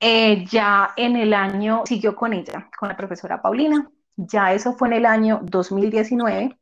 Eh, 0.00 0.44
ya 0.46 0.92
en 0.96 1.16
el 1.16 1.32
año, 1.34 1.82
siguió 1.86 2.14
con 2.14 2.32
ella, 2.32 2.68
con 2.78 2.88
la 2.88 2.96
profesora 2.96 3.40
Paulina, 3.40 3.90
ya 4.16 4.52
eso 4.52 4.74
fue 4.74 4.88
en 4.88 4.94
el 4.94 5.06
año 5.06 5.40
2019. 5.42 6.58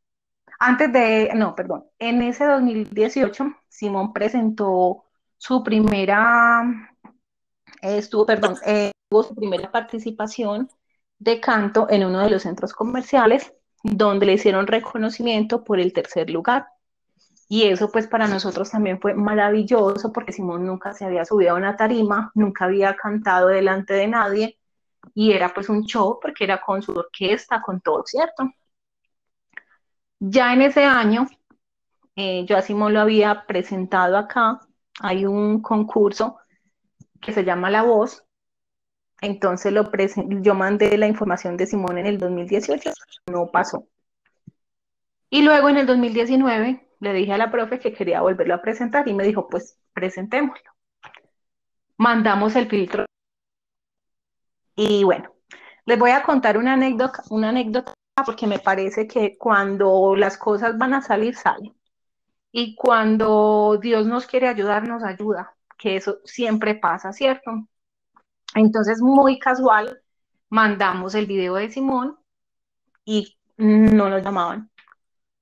Antes 0.61 0.92
de, 0.92 1.31
no, 1.35 1.55
perdón, 1.55 1.85
en 1.98 2.22
ese 2.22 2.44
2018, 2.46 3.44
Simón 3.68 4.12
presentó 4.12 5.05
su 5.37 5.62
primera 5.64 6.90
estuvo, 7.92 8.27
perdón, 8.27 8.57
eh, 8.64 8.92
tuvo 9.09 9.22
su 9.22 9.35
primera 9.35 9.70
participación 9.70 10.70
de 11.18 11.40
canto 11.40 11.87
en 11.90 12.05
uno 12.05 12.20
de 12.20 12.31
los 12.31 12.42
centros 12.42 12.72
comerciales, 12.72 13.55
donde 13.83 14.27
le 14.27 14.35
hicieron 14.35 14.66
reconocimiento 14.66 15.64
por 15.64 15.79
el 15.81 15.92
tercer 15.92 16.31
lugar. 16.31 16.66
Y 17.55 17.69
eso 17.69 17.88
pues 17.88 18.09
para 18.09 18.27
nosotros 18.27 18.69
también 18.69 19.01
fue 19.01 19.14
maravilloso 19.14 20.12
porque 20.12 20.33
Simón 20.33 20.67
nunca 20.67 20.93
se 20.93 21.05
había 21.05 21.25
subido 21.25 21.53
a 21.53 21.55
una 21.55 21.77
tarima, 21.77 22.33
nunca 22.35 22.64
había 22.64 22.97
cantado 22.97 23.47
delante 23.47 23.95
de 23.95 24.09
nadie 24.09 24.59
y 25.14 25.31
era 25.31 25.55
pues 25.55 25.69
un 25.69 25.85
show 25.85 26.19
porque 26.21 26.43
era 26.43 26.61
con 26.61 26.83
su 26.83 26.90
orquesta, 26.90 27.62
con 27.62 27.81
todo, 27.81 28.03
¿cierto? 28.07 28.51
Ya 30.19 30.53
en 30.53 30.62
ese 30.62 30.85
año, 30.85 31.29
eh, 32.17 32.45
yo 32.45 32.57
a 32.57 32.62
Simón 32.62 32.93
lo 32.93 33.01
había 33.01 33.47
presentado 33.47 34.17
acá, 34.19 34.59
hay 34.99 35.25
un 35.25 35.62
concurso 35.62 36.38
que 37.21 37.33
se 37.33 37.45
llama 37.45 37.71
La 37.71 37.83
Voz. 37.83 38.25
Entonces 39.21 39.73
lo 39.73 39.88
yo 40.43 40.55
mandé 40.57 40.99
la 40.99 41.07
información 41.07 41.57
de 41.57 41.69
Simón 41.69 41.99
en 41.99 42.07
el 42.07 42.19
2018, 42.19 42.90
no 43.31 43.47
pasó. 43.53 43.87
Y 45.31 45.43
luego 45.43 45.69
en 45.69 45.77
el 45.77 45.87
2019 45.87 46.85
le 47.05 47.12
dije 47.12 47.33
a 47.33 47.38
la 47.38 47.51
profe 47.51 47.79
que 47.79 47.93
quería 47.93 48.23
volverlo 48.23 48.55
a 48.55 48.62
presentar 48.62 49.07
y 49.09 49.14
me 49.14 49.25
dijo, 49.25 49.49
pues 49.49 49.79
presentémoslo. 49.93 50.71
Mandamos 51.97 52.57
el 52.57 52.69
filtro. 52.69 53.05
Y 54.77 55.05
bueno, 55.05 55.35
les 55.87 55.99
voy 55.99 56.11
a 56.11 56.23
contar 56.23 56.59
una 56.59 56.73
anécdota, 56.75 57.23
una 57.31 57.51
anécdota 57.51 57.95
porque 58.27 58.47
me 58.47 58.59
parece 58.59 59.07
que 59.07 59.37
cuando 59.38 60.17
las 60.17 60.38
cosas 60.38 60.77
van 60.79 60.95
a 60.95 61.03
salir, 61.03 61.37
salen. 61.37 61.75
Y 62.53 62.75
cuando 62.77 63.79
Dios 63.81 64.07
nos 64.07 64.27
quiere 64.27 64.49
ayudar, 64.49 64.87
nos 64.87 65.03
ayuda 65.03 65.55
que 65.77 65.97
eso 65.97 66.19
siempre 66.25 66.75
pasa, 66.77 67.12
¿cierto? 67.12 67.51
Entonces, 68.55 69.01
muy 69.01 69.38
casual, 69.38 70.01
mandamos 70.49 71.14
el 71.14 71.27
video 71.27 71.57
de 71.57 71.71
Simón 71.71 72.17
y 73.05 73.37
no 73.57 74.09
nos 74.09 74.23
llamaban. 74.23 74.71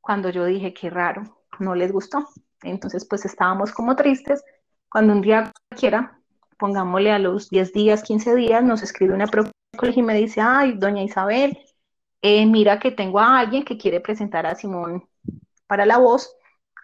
Cuando 0.00 0.30
yo 0.30 0.44
dije, 0.46 0.74
qué 0.74 0.90
raro, 0.90 1.41
no 1.58 1.74
les 1.74 1.92
gustó. 1.92 2.28
Entonces, 2.62 3.06
pues 3.06 3.24
estábamos 3.24 3.72
como 3.72 3.96
tristes. 3.96 4.44
Cuando 4.88 5.12
un 5.12 5.22
día 5.22 5.52
cualquiera, 5.68 6.18
pongámosle 6.58 7.12
a 7.12 7.18
los 7.18 7.50
10 7.50 7.72
días, 7.72 8.02
15 8.02 8.34
días, 8.34 8.62
nos 8.62 8.82
escribe 8.82 9.14
una 9.14 9.26
profe 9.26 9.50
y 9.94 10.02
me 10.02 10.14
dice, 10.14 10.40
ay, 10.40 10.74
doña 10.74 11.02
Isabel, 11.02 11.58
eh, 12.20 12.46
mira 12.46 12.78
que 12.78 12.92
tengo 12.92 13.18
a 13.18 13.40
alguien 13.40 13.64
que 13.64 13.78
quiere 13.78 14.00
presentar 14.00 14.46
a 14.46 14.54
Simón 14.54 15.08
para 15.66 15.86
la 15.86 15.98
voz 15.98 16.36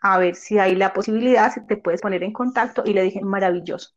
a 0.03 0.19
ver 0.19 0.37
si 0.37 0.59
hay 0.59 0.75
la 0.75 0.93
posibilidad, 0.93 1.53
si 1.53 1.67
te 1.67 1.77
puedes 1.77 2.01
poner 2.01 2.23
en 2.23 2.33
contacto. 2.33 2.83
Y 2.85 2.93
le 2.95 3.03
dije, 3.03 3.21
maravilloso. 3.21 3.91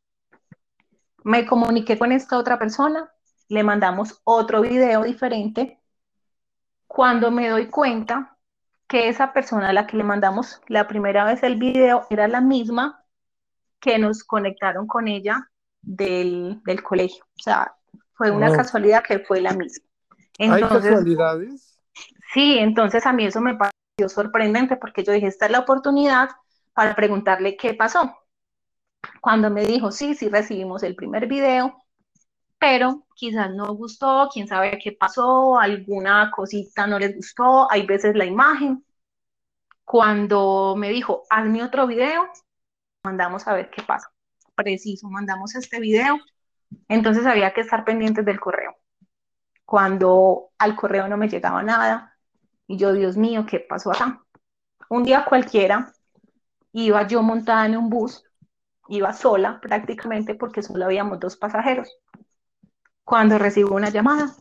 Me 1.24 1.46
comuniqué 1.46 1.98
con 1.98 2.12
esta 2.12 2.38
otra 2.38 2.58
persona, 2.58 3.12
le 3.48 3.64
mandamos 3.64 4.20
otro 4.24 4.62
video 4.62 5.04
diferente. 5.04 5.80
Cuando 6.88 7.32
me 7.32 7.50
doy 7.50 7.68
cuenta 7.68 8.38
que 8.92 9.08
esa 9.08 9.32
persona 9.32 9.70
a 9.70 9.74
la 9.74 9.88
que 9.88 9.96
le 9.96 10.04
mandamos 10.04 10.62
la 10.68 10.86
primera 10.86 11.24
vez 11.24 11.44
el 11.44 11.56
video 11.56 12.06
era 12.10 12.28
la 12.28 12.42
misma 12.42 13.06
que 13.80 13.98
nos 13.98 14.26
conectaron 14.26 14.86
con 14.86 15.08
ella 15.08 15.50
del, 15.82 16.62
colegio. 16.84 17.24
O 17.24 17.42
sea, 17.42 17.74
fue 18.12 18.32
una 18.32 18.52
casualidad 18.52 19.02
que 19.02 19.20
fue 19.20 19.40
la 19.40 19.54
misma. 19.54 19.86
¿Hay 20.40 20.62
casualidades? 20.62 21.80
Sí, 22.34 22.58
entonces 22.60 23.06
a 23.06 23.14
mí 23.14 23.24
eso 23.24 23.40
me 23.40 23.56
pasó 23.56 23.72
sorprendente 24.10 24.76
porque 24.76 25.06
yo 25.06 25.14
dije, 25.14 25.28
esta 25.28 25.46
es 25.46 25.54
la 25.54 25.60
oportunidad 25.60 26.28
para 26.74 26.94
preguntarle 26.94 27.56
qué 27.56 27.74
pasó. 27.74 28.14
Cuando 29.22 29.50
me 29.50 29.66
dijo, 29.66 29.94
sí, 29.94 30.16
sí 30.16 30.28
recibimos 30.28 30.84
el 30.84 30.96
primer 30.96 31.28
video, 31.28 31.81
pero 32.62 33.08
quizás 33.16 33.50
no 33.56 33.74
gustó, 33.74 34.30
quién 34.32 34.48
sabe 34.48 34.78
qué 34.78 34.92
pasó, 34.92 35.58
alguna 35.58 36.30
cosita 36.30 36.86
no 36.86 37.00
les 37.00 37.16
gustó, 37.16 37.70
hay 37.72 37.88
veces 37.88 38.16
la 38.16 38.26
imagen. 38.26 38.86
Cuando 39.84 40.76
me 40.78 40.90
dijo, 40.90 41.24
hazme 41.32 41.64
otro 41.64 41.88
video, 41.88 42.30
mandamos 43.04 43.48
a 43.48 43.56
ver 43.56 43.72
qué 43.72 43.82
pasa. 43.82 44.12
Preciso, 44.54 45.10
mandamos 45.10 45.56
este 45.56 45.80
video, 45.80 46.20
entonces 46.88 47.26
había 47.26 47.52
que 47.52 47.62
estar 47.62 47.84
pendientes 47.84 48.26
del 48.26 48.40
correo. 48.40 48.76
Cuando 49.66 50.52
al 50.60 50.76
correo 50.76 51.08
no 51.08 51.18
me 51.18 51.30
llegaba 51.30 51.64
nada, 51.64 52.16
y 52.68 52.78
yo, 52.78 52.94
Dios 52.94 53.18
mío, 53.18 53.44
¿qué 53.48 53.60
pasó 53.60 53.90
acá? 53.90 54.24
Un 54.88 55.04
día 55.04 55.26
cualquiera 55.26 55.92
iba 56.74 57.08
yo 57.08 57.24
montada 57.24 57.66
en 57.66 57.76
un 57.76 57.90
bus, 57.90 58.24
iba 58.88 59.14
sola 59.14 59.60
prácticamente 59.60 60.36
porque 60.36 60.62
solo 60.62 60.86
habíamos 60.86 61.20
dos 61.20 61.38
pasajeros. 61.38 61.90
Cuando 63.04 63.38
recibo 63.38 63.76
una 63.76 63.90
llamada, 63.90 64.36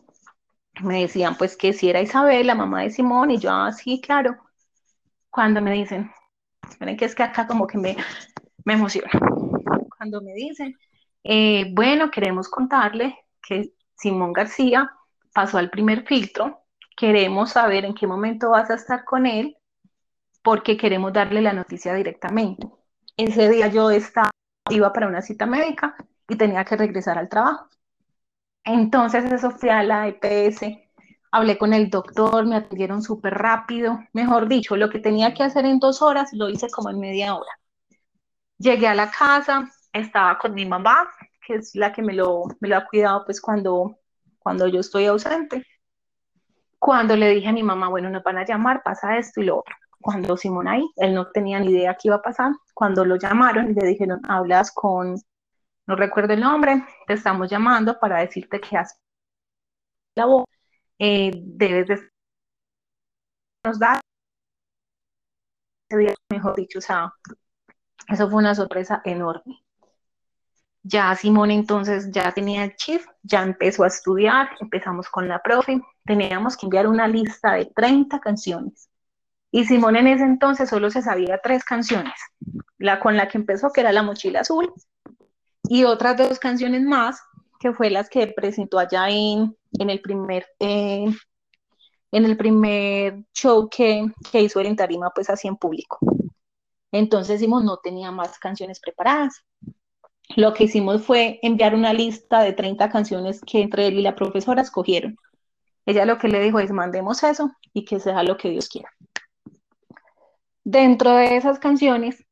me 0.81 1.01
decían 1.01 1.35
pues 1.37 1.57
que 1.57 1.73
si 1.73 1.89
era 1.89 2.01
Isabel, 2.01 2.47
la 2.47 2.55
mamá 2.55 2.81
de 2.81 2.91
Simón, 2.91 3.31
y 3.31 3.37
yo, 3.37 3.51
ah, 3.51 3.71
claro. 4.01 4.37
Cuando 5.29 5.61
me 5.61 5.71
dicen, 5.71 6.11
esperen 6.69 6.97
que 6.97 7.05
es 7.05 7.15
que 7.15 7.23
acá 7.23 7.47
como 7.47 7.67
que 7.67 7.77
me, 7.77 7.97
me 8.65 8.73
emociona. 8.73 9.11
Cuando 9.97 10.21
me 10.21 10.33
dicen, 10.33 10.77
eh, 11.23 11.71
bueno, 11.73 12.11
queremos 12.11 12.49
contarle 12.49 13.17
que 13.41 13.73
Simón 13.95 14.33
García 14.33 14.91
pasó 15.33 15.57
al 15.57 15.69
primer 15.69 16.05
filtro 16.05 16.61
queremos 17.01 17.53
saber 17.53 17.83
en 17.85 17.95
qué 17.95 18.05
momento 18.05 18.51
vas 18.51 18.69
a 18.69 18.75
estar 18.75 19.03
con 19.05 19.25
él 19.25 19.57
porque 20.43 20.77
queremos 20.77 21.11
darle 21.11 21.41
la 21.41 21.51
noticia 21.51 21.95
directamente. 21.95 22.67
Ese 23.17 23.49
día 23.49 23.67
yo 23.67 23.89
estaba, 23.89 24.29
iba 24.69 24.93
para 24.93 25.07
una 25.07 25.23
cita 25.23 25.47
médica 25.47 25.95
y 26.29 26.35
tenía 26.35 26.63
que 26.63 26.77
regresar 26.77 27.17
al 27.17 27.27
trabajo. 27.27 27.67
Entonces 28.63 29.31
eso 29.31 29.51
fui 29.51 29.69
a 29.69 29.83
la 29.83 30.07
EPS, 30.07 30.61
hablé 31.31 31.57
con 31.57 31.73
el 31.73 31.89
doctor, 31.89 32.45
me 32.45 32.57
atendieron 32.57 33.01
súper 33.01 33.33
rápido, 33.33 33.99
mejor 34.13 34.47
dicho, 34.47 34.75
lo 34.75 34.89
que 34.89 34.99
tenía 34.99 35.33
que 35.33 35.43
hacer 35.43 35.65
en 35.65 35.79
dos 35.79 36.01
horas 36.01 36.31
lo 36.33 36.49
hice 36.49 36.69
como 36.69 36.89
en 36.89 36.99
media 36.99 37.35
hora. 37.35 37.51
Llegué 38.57 38.87
a 38.87 38.95
la 38.95 39.09
casa, 39.09 39.67
estaba 39.93 40.37
con 40.37 40.53
mi 40.53 40.65
mamá, 40.65 41.09
que 41.45 41.55
es 41.55 41.75
la 41.75 41.91
que 41.91 42.01
me 42.01 42.13
lo, 42.13 42.43
me 42.59 42.69
lo 42.69 42.77
ha 42.77 42.85
cuidado 42.85 43.23
pues 43.25 43.41
cuando, 43.41 43.97
cuando 44.39 44.67
yo 44.67 44.79
estoy 44.81 45.05
ausente. 45.05 45.65
Cuando 46.79 47.15
le 47.15 47.29
dije 47.29 47.47
a 47.49 47.53
mi 47.53 47.63
mamá, 47.63 47.89
bueno, 47.89 48.09
nos 48.09 48.23
van 48.23 48.37
a 48.37 48.45
llamar, 48.45 48.81
pasa 48.83 49.17
esto 49.17 49.41
y 49.41 49.45
lo 49.45 49.59
otro. 49.59 49.75
Cuando 49.99 50.35
Simón 50.35 50.67
ahí, 50.67 50.83
él 50.97 51.13
no 51.13 51.27
tenía 51.31 51.59
ni 51.59 51.71
idea 51.71 51.93
qué 51.93 52.07
iba 52.07 52.15
a 52.15 52.21
pasar. 52.21 52.51
Cuando 52.73 53.05
lo 53.05 53.17
llamaron 53.17 53.73
le 53.73 53.87
dijeron, 53.87 54.19
hablas 54.27 54.71
con, 54.71 55.15
no 55.91 55.97
recuerdo 55.97 56.33
el 56.33 56.39
nombre, 56.39 56.85
te 57.05 57.15
estamos 57.15 57.49
llamando 57.49 57.99
para 57.99 58.19
decirte 58.19 58.61
que 58.61 58.77
has 58.77 58.97
la 60.15 60.25
voz, 60.25 60.45
eh, 60.97 61.31
debes 61.35 61.87
de 61.87 62.09
nos 63.65 63.77
dar, 63.77 63.99
mejor 66.29 66.55
dicho, 66.55 66.79
o 66.79 66.81
sea, 66.81 67.13
eso 68.07 68.29
fue 68.29 68.39
una 68.39 68.55
sorpresa 68.55 69.01
enorme. 69.03 69.65
Ya 70.83 71.13
Simón 71.15 71.51
entonces 71.51 72.09
ya 72.09 72.31
tenía 72.31 72.63
el 72.63 72.75
chip, 72.77 73.01
ya 73.21 73.43
empezó 73.43 73.83
a 73.83 73.87
estudiar, 73.87 74.49
empezamos 74.61 75.09
con 75.09 75.27
la 75.27 75.41
profe, 75.41 75.81
teníamos 76.05 76.55
que 76.55 76.67
enviar 76.67 76.87
una 76.87 77.07
lista 77.07 77.53
de 77.53 77.65
30 77.65 78.19
canciones. 78.19 78.89
Y 79.51 79.65
Simón 79.65 79.97
en 79.97 80.07
ese 80.07 80.23
entonces 80.23 80.69
solo 80.69 80.89
se 80.89 81.01
sabía 81.01 81.41
tres 81.43 81.65
canciones, 81.65 82.13
la 82.77 82.99
con 83.01 83.17
la 83.17 83.27
que 83.27 83.37
empezó, 83.37 83.71
que 83.71 83.81
era 83.81 83.91
La 83.91 84.03
Mochila 84.03 84.39
Azul, 84.39 84.73
y 85.63 85.83
otras 85.83 86.17
dos 86.17 86.39
canciones 86.39 86.81
más, 86.83 87.21
que 87.59 87.73
fue 87.73 87.89
las 87.89 88.09
que 88.09 88.27
presentó 88.27 88.79
allá 88.79 89.09
en, 89.09 89.55
en 89.79 89.89
el 89.89 90.01
primer... 90.01 90.45
Eh, 90.59 91.05
en 92.13 92.25
el 92.25 92.35
primer 92.35 93.23
show 93.33 93.69
que, 93.69 94.05
que 94.31 94.41
hizo 94.41 94.59
en 94.59 94.75
tarima, 94.75 95.11
pues 95.11 95.29
así 95.29 95.47
en 95.47 95.55
público. 95.55 95.97
Entonces 96.91 97.39
Simón 97.39 97.65
no 97.65 97.77
tenía 97.77 98.11
más 98.11 98.37
canciones 98.37 98.79
preparadas. 98.79 99.45
Lo 100.35 100.53
que 100.53 100.65
hicimos 100.65 101.03
fue 101.03 101.39
enviar 101.41 101.73
una 101.73 101.93
lista 101.93 102.41
de 102.41 102.53
30 102.53 102.89
canciones 102.89 103.41
que 103.41 103.61
entre 103.61 103.87
él 103.87 103.99
y 103.99 104.01
la 104.01 104.15
profesora 104.15 104.61
escogieron. 104.61 105.17
Ella 105.85 106.05
lo 106.05 106.17
que 106.17 106.27
le 106.27 106.41
dijo 106.41 106.59
es 106.59 106.71
mandemos 106.71 107.23
eso 107.23 107.51
y 107.73 107.85
que 107.85 107.99
sea 107.99 108.23
lo 108.23 108.37
que 108.37 108.49
Dios 108.49 108.69
quiera. 108.69 108.89
Dentro 110.63 111.11
de 111.15 111.37
esas 111.37 111.59
canciones, 111.59 112.23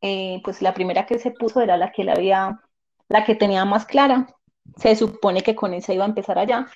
eh, 0.00 0.40
pues 0.44 0.62
la 0.62 0.74
primera 0.74 1.06
que 1.06 1.18
se 1.18 1.30
puso 1.32 1.60
era 1.60 1.76
la 1.76 1.92
que 1.92 2.04
la 2.04 2.12
había, 2.14 2.60
la 3.08 3.24
que 3.24 3.34
tenía 3.34 3.64
más 3.64 3.86
clara. 3.86 4.28
Se 4.76 4.96
supone 4.96 5.42
que 5.42 5.54
con 5.54 5.74
esa 5.74 5.92
iba 5.94 6.04
a 6.04 6.08
empezar 6.08 6.38
allá. 6.38 6.66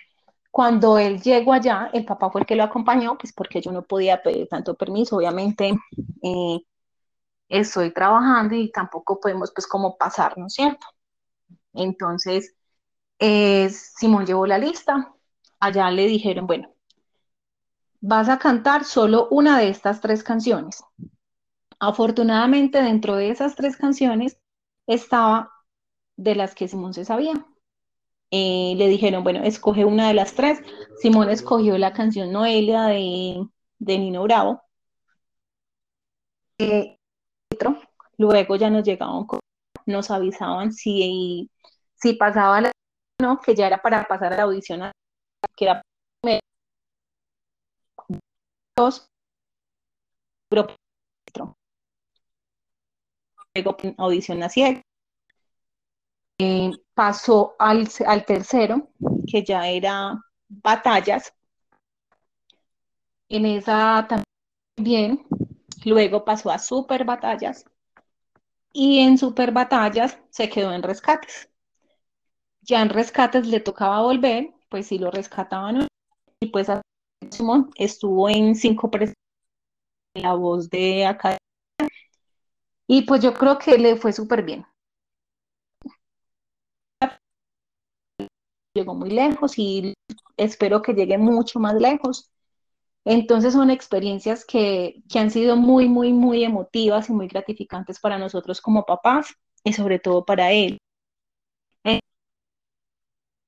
Cuando 0.50 0.98
él 0.98 1.20
llegó 1.22 1.52
allá, 1.52 1.90
el 1.92 2.04
papá 2.04 2.30
fue 2.30 2.42
el 2.42 2.46
que 2.46 2.56
lo 2.56 2.64
acompañó, 2.64 3.16
pues 3.18 3.32
porque 3.32 3.60
yo 3.60 3.72
no 3.72 3.82
podía 3.84 4.22
pedir 4.22 4.48
tanto 4.48 4.74
permiso, 4.74 5.16
obviamente 5.16 5.72
eh, 6.22 6.58
estoy 7.48 7.92
trabajando 7.92 8.54
y 8.56 8.70
tampoco 8.72 9.20
podemos 9.20 9.52
pues 9.54 9.66
como 9.66 9.96
pasar, 9.98 10.38
¿no 10.38 10.46
es 10.46 10.54
cierto? 10.54 10.86
Entonces, 11.74 12.54
eh, 13.20 13.70
Simón 13.70 14.26
llevó 14.26 14.46
la 14.46 14.58
lista, 14.58 15.14
allá 15.60 15.90
le 15.90 16.06
dijeron, 16.06 16.46
bueno, 16.46 16.74
vas 18.00 18.28
a 18.28 18.38
cantar 18.38 18.84
solo 18.84 19.28
una 19.30 19.58
de 19.58 19.68
estas 19.68 20.00
tres 20.00 20.22
canciones. 20.22 20.82
Afortunadamente, 21.80 22.82
dentro 22.82 23.16
de 23.16 23.30
esas 23.30 23.56
tres 23.56 23.76
canciones 23.76 24.38
estaba 24.86 25.50
de 26.16 26.34
las 26.34 26.54
que 26.54 26.68
Simón 26.68 26.94
se 26.94 27.04
sabía. 27.04 27.34
Eh, 28.30 28.74
le 28.76 28.88
dijeron, 28.88 29.24
bueno, 29.24 29.42
escoge 29.44 29.84
una 29.84 30.08
de 30.08 30.14
las 30.14 30.34
tres. 30.34 30.60
Simón 31.00 31.30
escogió 31.30 31.78
la 31.78 31.92
canción 31.92 32.32
Noelia 32.32 32.84
de, 32.84 33.46
de 33.78 33.98
Nino 33.98 34.22
Bravo. 34.24 34.62
Eh, 36.58 36.98
luego 38.18 38.56
ya 38.56 38.70
nos 38.70 38.84
llegaban, 38.84 39.26
nos 39.86 40.10
avisaban 40.10 40.72
si, 40.72 41.50
si 41.94 42.14
pasaba 42.14 42.60
la, 42.60 42.72
no, 43.20 43.40
que 43.40 43.54
ya 43.54 43.66
era 43.66 43.78
para 43.82 44.04
pasar 44.04 44.32
a 44.32 44.36
la 44.36 44.42
audición, 44.44 44.90
que 45.56 45.64
era 45.64 45.82
dos 48.76 49.08
luego 53.54 53.76
audición 53.98 54.42
así 54.42 54.82
eh, 56.38 56.70
pasó 56.94 57.54
al, 57.58 57.88
al 58.06 58.24
tercero, 58.24 58.88
que 59.26 59.44
ya 59.44 59.68
era 59.68 60.18
batallas. 60.48 61.32
En 63.28 63.46
esa 63.46 64.08
también 64.76 65.26
Luego 65.84 66.24
pasó 66.24 66.50
a 66.50 66.58
Super 66.58 67.04
Batallas 67.04 67.64
y 68.72 69.00
en 69.00 69.18
Super 69.18 69.50
Batallas 69.50 70.18
se 70.30 70.48
quedó 70.48 70.72
en 70.72 70.82
rescates. 70.82 71.48
Ya 72.62 72.82
en 72.82 72.90
rescates 72.90 73.46
le 73.46 73.60
tocaba 73.60 74.02
volver, 74.02 74.50
pues 74.68 74.88
si 74.88 74.98
lo 74.98 75.10
rescataban 75.10 75.88
y 76.40 76.46
pues 76.48 76.68
estuvo 77.76 78.28
en 78.28 78.54
cinco 78.54 78.90
la 80.14 80.34
voz 80.34 80.68
de 80.68 81.06
acá 81.06 81.38
y 82.92 83.02
pues 83.02 83.22
yo 83.22 83.32
creo 83.34 83.56
que 83.56 83.78
le 83.78 83.94
fue 83.94 84.12
súper 84.12 84.42
bien. 84.42 84.66
Llegó 88.74 88.96
muy 88.96 89.10
lejos 89.10 89.56
y 89.58 89.94
espero 90.36 90.82
que 90.82 90.94
llegue 90.94 91.16
mucho 91.16 91.60
más 91.60 91.76
lejos. 91.76 92.32
Entonces 93.04 93.52
son 93.52 93.70
experiencias 93.70 94.44
que, 94.44 95.04
han 95.14 95.30
sido 95.30 95.54
muy, 95.54 95.88
muy, 95.88 96.12
muy 96.12 96.42
emotivas 96.42 97.08
y 97.08 97.12
muy 97.12 97.28
gratificantes 97.28 98.00
para 98.00 98.18
nosotros 98.18 98.60
como 98.60 98.84
papás 98.84 99.36
y 99.62 99.72
sobre 99.72 100.00
todo 100.00 100.24
para 100.24 100.50
él. 100.50 100.78
Eh, 101.84 102.00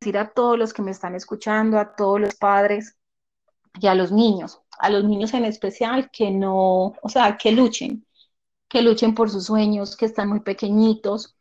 decir 0.00 0.18
a 0.18 0.30
todos 0.32 0.56
los 0.56 0.72
que 0.72 0.82
me 0.82 0.92
están 0.92 1.16
escuchando, 1.16 1.80
a 1.80 1.96
todos 1.96 2.20
los 2.20 2.36
padres 2.36 2.96
y 3.80 3.88
a 3.88 3.96
los 3.96 4.12
niños, 4.12 4.62
a 4.78 4.88
los 4.88 5.02
niños 5.02 5.34
en 5.34 5.46
especial, 5.46 6.10
que 6.12 6.30
no, 6.30 6.94
o 7.02 7.08
sea, 7.08 7.36
que 7.36 7.50
luchen, 7.50 8.06
que 8.72 8.80
luchen 8.80 9.14
por 9.14 9.28
sus 9.28 9.44
sueños, 9.44 9.98
que 9.98 10.06
están 10.06 10.30
muy 10.30 10.40
pequeñitos, 10.40 11.36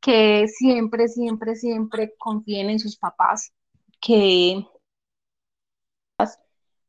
que 0.00 0.48
siempre, 0.48 1.06
siempre, 1.06 1.54
siempre 1.54 2.16
confíen 2.18 2.68
en 2.68 2.80
sus 2.80 2.96
papás, 2.96 3.52
que 4.00 4.66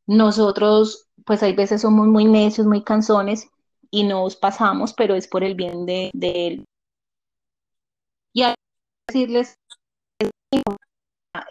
nosotros, 0.08 1.08
pues 1.24 1.44
hay 1.44 1.54
veces 1.54 1.82
somos 1.82 2.08
muy 2.08 2.26
necios, 2.26 2.66
muy 2.66 2.84
canzones 2.84 3.48
y 3.92 4.06
nos 4.06 4.36
pasamos, 4.36 4.92
pero 4.92 5.14
es 5.14 5.28
por 5.28 5.44
el 5.44 5.54
bien 5.54 5.86
de, 5.86 6.10
él. 6.14 6.66
Y 8.34 8.42
a 8.42 8.56
decirles, 9.08 9.56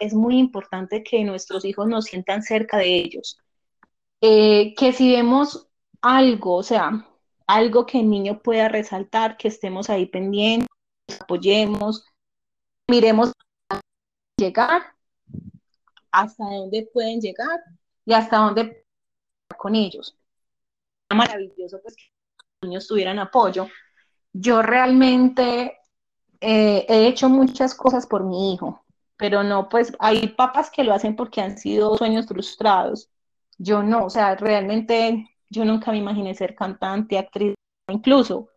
es 0.01 0.13
muy 0.13 0.39
importante 0.39 1.05
que 1.05 1.23
nuestros 1.23 1.63
hijos 1.63 1.87
nos 1.87 2.03
sientan 2.03 2.43
cerca 2.43 2.79
de 2.79 2.95
ellos. 2.97 3.37
Eh, 4.19 4.73
que 4.75 4.91
si 4.91 5.13
vemos 5.13 5.69
algo, 6.01 6.55
o 6.55 6.63
sea, 6.63 7.07
algo 7.47 7.85
que 7.85 7.99
el 7.99 8.09
niño 8.09 8.41
pueda 8.41 8.69
resaltar, 8.69 9.37
que 9.37 9.47
estemos 9.47 9.89
ahí 9.89 10.05
pendientes, 10.05 10.69
apoyemos, 11.19 12.05
miremos 12.89 13.31
llegar, 14.37 14.95
hasta 16.11 16.43
dónde 16.43 16.89
pueden 16.93 17.19
llegar 17.19 17.59
y 18.05 18.13
hasta 18.13 18.37
dónde 18.37 18.85
con 19.57 19.75
ellos. 19.75 20.17
Maravilloso 21.13 21.79
pues 21.81 21.95
que 21.95 22.03
los 22.61 22.69
niños 22.69 22.87
tuvieran 22.87 23.19
apoyo. 23.19 23.67
Yo 24.33 24.61
realmente 24.61 25.77
eh, 26.41 26.85
he 26.87 27.07
hecho 27.07 27.29
muchas 27.29 27.75
cosas 27.75 28.07
por 28.07 28.23
mi 28.23 28.53
hijo, 28.53 28.83
pero 29.17 29.43
no, 29.43 29.69
pues 29.69 29.93
hay 29.99 30.27
papás 30.29 30.69
que 30.71 30.83
lo 30.83 30.93
hacen 30.93 31.15
porque 31.15 31.41
han 31.41 31.57
sido 31.57 31.97
sueños 31.97 32.27
frustrados. 32.27 33.09
Yo 33.57 33.83
no, 33.83 34.05
o 34.05 34.09
sea, 34.09 34.35
realmente 34.35 35.34
yo 35.49 35.65
nunca 35.65 35.91
me 35.91 35.97
imaginé 35.97 36.33
ser 36.35 36.55
cantante, 36.55 37.17
actriz, 37.17 37.55
incluso. 37.89 38.49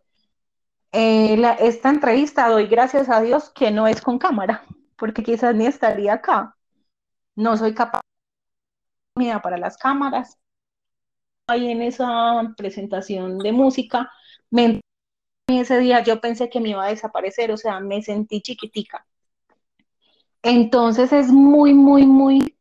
Eh, 0.91 1.39
esta 1.59 1.89
entrevista 1.89 2.49
doy 2.49 2.67
gracias 2.67 3.09
a 3.09 3.21
Dios 3.21 3.49
que 3.51 3.71
no 3.71 3.87
es 3.87 4.01
con 4.01 4.17
cámara, 4.17 4.63
porque 4.97 5.23
quizás 5.23 5.55
ni 5.55 5.65
estaría 5.65 6.13
acá. 6.13 6.55
No 7.35 7.55
soy 7.57 7.73
capaz 7.73 8.01
para 9.43 9.57
las 9.57 9.77
cámaras. 9.77 10.37
Ahí 11.47 11.71
en 11.71 11.81
esa 11.81 12.53
presentación 12.55 13.39
de 13.39 13.51
música, 13.51 14.11
ese 15.47 15.79
día 15.79 16.03
yo 16.03 16.21
pensé 16.21 16.49
que 16.49 16.59
me 16.59 16.69
iba 16.69 16.85
a 16.85 16.89
desaparecer, 16.89 17.51
o 17.51 17.57
sea, 17.57 17.79
me 17.79 18.01
sentí 18.01 18.41
chiquitica. 18.41 19.05
Entonces 20.41 21.11
es 21.11 21.31
muy, 21.31 21.73
muy, 21.73 22.05
muy, 22.05 22.57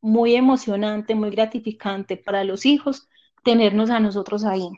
muy 0.00 0.34
emocionante, 0.34 1.14
muy 1.14 1.30
gratificante 1.30 2.16
para 2.16 2.44
los 2.44 2.66
hijos 2.66 3.08
tenernos 3.42 3.90
a 3.90 4.00
nosotros 4.00 4.44
ahí, 4.44 4.68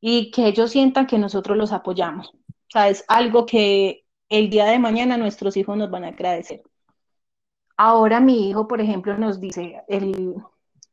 y 0.00 0.30
que 0.30 0.46
ellos 0.46 0.70
sientan 0.70 1.06
que 1.06 1.18
nosotros 1.18 1.56
los 1.56 1.72
apoyamos. 1.72 2.28
O 2.28 2.70
sea, 2.70 2.88
es 2.88 3.04
algo 3.08 3.46
que 3.46 4.04
el 4.28 4.50
día 4.50 4.66
de 4.66 4.78
mañana 4.78 5.16
nuestros 5.16 5.56
hijos 5.56 5.76
nos 5.76 5.90
van 5.90 6.04
a 6.04 6.08
agradecer. 6.08 6.62
Ahora 7.76 8.20
mi 8.20 8.50
hijo, 8.50 8.66
por 8.68 8.80
ejemplo, 8.80 9.16
nos 9.16 9.40
dice, 9.40 9.82
él, 9.88 10.34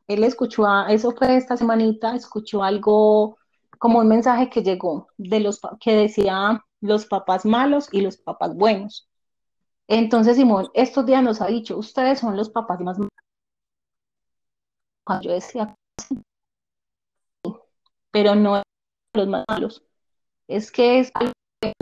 él 0.08 0.24
escuchó, 0.24 0.66
eso 0.88 1.12
fue 1.12 1.36
esta 1.36 1.58
semanita, 1.58 2.16
escuchó 2.16 2.64
algo 2.64 3.38
como 3.80 4.00
un 4.00 4.08
mensaje 4.08 4.50
que 4.50 4.64
llegó 4.64 5.08
de 5.18 5.40
los 5.40 5.60
que 5.80 5.96
decía 5.96 6.64
los 6.82 7.06
papás 7.08 7.46
malos 7.46 7.90
y 7.92 8.02
los 8.02 8.18
papás 8.18 8.56
buenos. 8.56 9.10
Entonces 9.88 10.38
Simón 10.38 10.70
estos 10.74 11.06
días 11.06 11.24
nos 11.24 11.42
ha 11.42 11.48
dicho, 11.48 11.78
ustedes 11.78 12.20
son 12.20 12.38
los 12.38 12.50
papás 12.50 12.80
más 12.82 12.98
malos. 12.98 13.12
Cuando 15.04 15.26
yo 15.26 15.34
decía, 15.34 15.76
pero 18.16 18.34
no 18.34 18.64
los 19.14 19.28
más 19.28 19.44
malos, 19.50 19.84
es 20.48 20.72
que 20.72 21.00
es 21.00 21.12
algo 21.16 21.34
que 21.60 21.74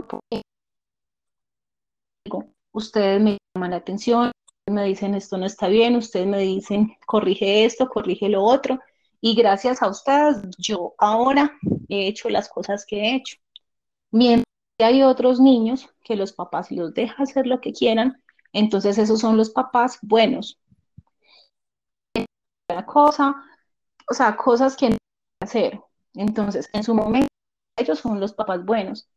ustedes 2.72 3.22
me 3.22 3.38
llaman 3.54 3.70
la 3.70 3.76
atención, 3.76 4.32
me 4.68 4.82
dicen 4.82 5.14
esto 5.14 5.38
no 5.38 5.46
está 5.46 5.68
bien, 5.68 5.94
ustedes 5.94 6.26
me 6.26 6.38
dicen 6.38 6.96
corrige 7.06 7.64
esto, 7.64 7.88
corrige 7.88 8.28
lo 8.28 8.42
otro, 8.42 8.80
y 9.20 9.36
gracias 9.36 9.80
a 9.80 9.86
ustedes 9.86 10.42
yo 10.58 10.96
ahora 10.98 11.56
he 11.88 12.08
hecho 12.08 12.28
las 12.28 12.48
cosas 12.48 12.84
que 12.84 12.96
he 12.96 13.14
hecho. 13.14 13.36
Mientras 14.10 14.44
hay 14.80 15.04
otros 15.04 15.38
niños 15.38 15.88
que 16.02 16.16
los 16.16 16.32
papás 16.32 16.72
los 16.72 16.94
dejan 16.94 17.22
hacer 17.22 17.46
lo 17.46 17.60
que 17.60 17.72
quieran, 17.72 18.20
entonces 18.52 18.98
esos 18.98 19.20
son 19.20 19.36
los 19.36 19.50
papás 19.50 20.00
buenos. 20.02 20.58
Una 22.68 22.84
cosa, 22.84 23.36
o 24.10 24.14
sea, 24.14 24.36
cosas 24.36 24.76
que 24.76 24.90
no 24.90 24.96
hacer. 25.40 25.80
Entonces, 26.14 26.68
en 26.72 26.82
su 26.82 26.94
momento, 26.94 27.28
ellos 27.76 27.98
son 27.98 28.20
los 28.20 28.34
papás 28.34 28.64
buenos. 28.64 29.08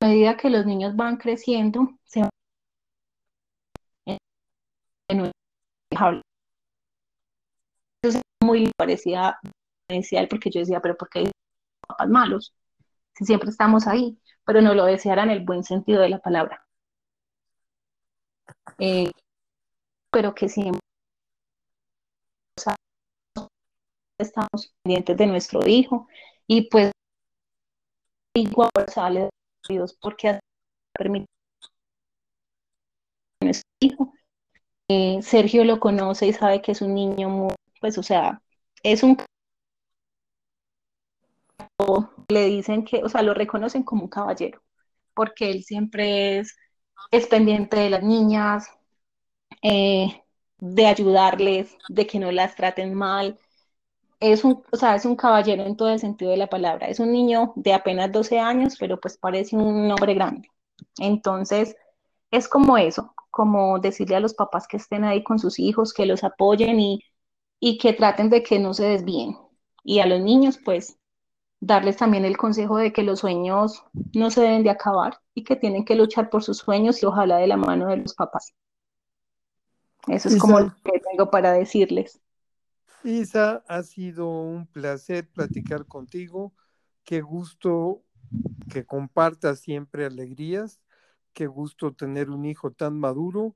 A 0.00 0.08
medida 0.08 0.36
que 0.36 0.50
los 0.50 0.66
niños 0.66 0.96
van 0.96 1.16
creciendo, 1.16 1.98
se 2.04 2.20
van 2.20 2.30
entonces, 8.02 8.22
muy 8.42 8.70
parecía 8.76 9.38
inicial 9.88 10.28
porque 10.28 10.50
yo 10.50 10.60
decía, 10.60 10.80
pero 10.80 10.96
¿por 10.96 11.08
qué 11.08 11.20
hay 11.20 11.30
papás 11.86 12.08
malos? 12.08 12.54
Si 13.14 13.24
siempre 13.24 13.50
estamos 13.50 13.86
ahí, 13.86 14.18
pero 14.44 14.60
no 14.62 14.74
lo 14.74 14.84
deseara 14.84 15.22
en 15.24 15.30
el 15.30 15.44
buen 15.44 15.64
sentido 15.64 16.02
de 16.02 16.10
la 16.10 16.18
palabra. 16.20 16.64
Eh, 18.78 19.10
pero 20.10 20.34
que 20.34 20.48
siempre 20.48 20.80
estamos 24.18 24.72
pendientes 24.82 25.16
de 25.16 25.26
nuestro 25.26 25.60
hijo 25.66 26.08
y 26.48 26.68
pues 26.68 26.92
igual 28.34 28.70
sale 28.88 29.30
Dios 29.68 29.96
porque 30.00 30.38
permite 30.92 31.26
hijo. 33.80 34.12
Eh, 34.88 35.20
Sergio 35.22 35.64
lo 35.64 35.80
conoce 35.80 36.26
y 36.26 36.32
sabe 36.32 36.62
que 36.62 36.72
es 36.72 36.82
un 36.82 36.94
niño 36.94 37.28
muy, 37.28 37.54
pues, 37.80 37.98
o 37.98 38.02
sea, 38.02 38.40
es 38.82 39.02
un 39.02 39.16
le 42.28 42.46
dicen 42.46 42.84
que, 42.84 43.02
o 43.02 43.08
sea, 43.08 43.22
lo 43.22 43.34
reconocen 43.34 43.82
como 43.82 44.04
un 44.04 44.08
caballero, 44.08 44.62
porque 45.14 45.50
él 45.50 45.64
siempre 45.64 46.38
es, 46.38 46.56
es 47.10 47.26
pendiente 47.26 47.76
de 47.78 47.90
las 47.90 48.02
niñas, 48.02 48.68
eh, 49.62 50.22
de 50.58 50.86
ayudarles, 50.86 51.76
de 51.88 52.06
que 52.06 52.18
no 52.18 52.32
las 52.32 52.56
traten 52.56 52.94
mal. 52.94 53.38
Es 54.20 54.44
un, 54.44 54.62
o 54.72 54.76
sea, 54.76 54.94
es 54.94 55.04
un 55.04 55.16
caballero 55.16 55.64
en 55.64 55.76
todo 55.76 55.90
el 55.90 55.98
sentido 55.98 56.30
de 56.30 56.36
la 56.38 56.48
palabra. 56.48 56.88
Es 56.88 57.00
un 57.00 57.12
niño 57.12 57.52
de 57.56 57.74
apenas 57.74 58.12
12 58.12 58.38
años, 58.38 58.76
pero 58.78 58.98
pues 59.00 59.18
parece 59.18 59.56
un 59.56 59.90
hombre 59.90 60.14
grande. 60.14 60.48
Entonces, 60.98 61.76
es 62.30 62.48
como 62.48 62.78
eso, 62.78 63.14
como 63.30 63.78
decirle 63.80 64.16
a 64.16 64.20
los 64.20 64.34
papás 64.34 64.68
que 64.68 64.78
estén 64.78 65.04
ahí 65.04 65.22
con 65.24 65.38
sus 65.38 65.58
hijos, 65.58 65.92
que 65.94 66.06
los 66.06 66.24
apoyen 66.24 66.80
y, 66.80 67.02
y 67.60 67.78
que 67.78 67.92
traten 67.94 68.30
de 68.30 68.42
que 68.42 68.58
no 68.58 68.74
se 68.74 68.86
desvíen. 68.86 69.36
Y 69.84 70.00
a 70.00 70.06
los 70.06 70.20
niños, 70.20 70.58
pues, 70.64 70.98
darles 71.60 71.96
también 71.98 72.24
el 72.24 72.36
consejo 72.38 72.78
de 72.78 72.92
que 72.92 73.02
los 73.04 73.20
sueños 73.20 73.84
no 74.14 74.30
se 74.30 74.42
deben 74.42 74.64
de 74.64 74.70
acabar 74.70 75.20
y 75.34 75.44
que 75.44 75.56
tienen 75.56 75.84
que 75.84 75.96
luchar 75.96 76.30
por 76.30 76.42
sus 76.44 76.58
sueños 76.58 77.02
y 77.02 77.06
ojalá 77.06 77.38
de 77.38 77.48
la 77.48 77.56
mano 77.58 77.88
de 77.88 77.98
los 77.98 78.14
papás. 78.14 78.54
Eso 80.08 80.28
es 80.28 80.36
como 80.36 80.58
lo 80.60 80.66
que 80.84 80.98
tengo 81.00 81.30
para 81.30 81.52
decirles. 81.52 82.20
Isa, 83.04 83.64
ha 83.68 83.82
sido 83.82 84.28
un 84.28 84.66
placer 84.66 85.28
platicar 85.28 85.86
contigo. 85.86 86.52
Qué 87.04 87.20
gusto 87.20 88.02
que 88.68 88.84
compartas 88.84 89.60
siempre 89.60 90.06
alegrías. 90.06 90.80
Qué 91.32 91.46
gusto 91.46 91.92
tener 91.92 92.30
un 92.30 92.46
hijo 92.46 92.70
tan 92.70 92.98
maduro, 92.98 93.54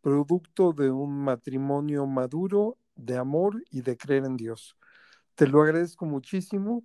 producto 0.00 0.72
de 0.72 0.90
un 0.90 1.22
matrimonio 1.22 2.06
maduro, 2.06 2.76
de 2.96 3.16
amor 3.16 3.62
y 3.70 3.82
de 3.82 3.96
creer 3.96 4.24
en 4.24 4.36
Dios. 4.36 4.76
Te 5.34 5.46
lo 5.46 5.62
agradezco 5.62 6.06
muchísimo. 6.06 6.82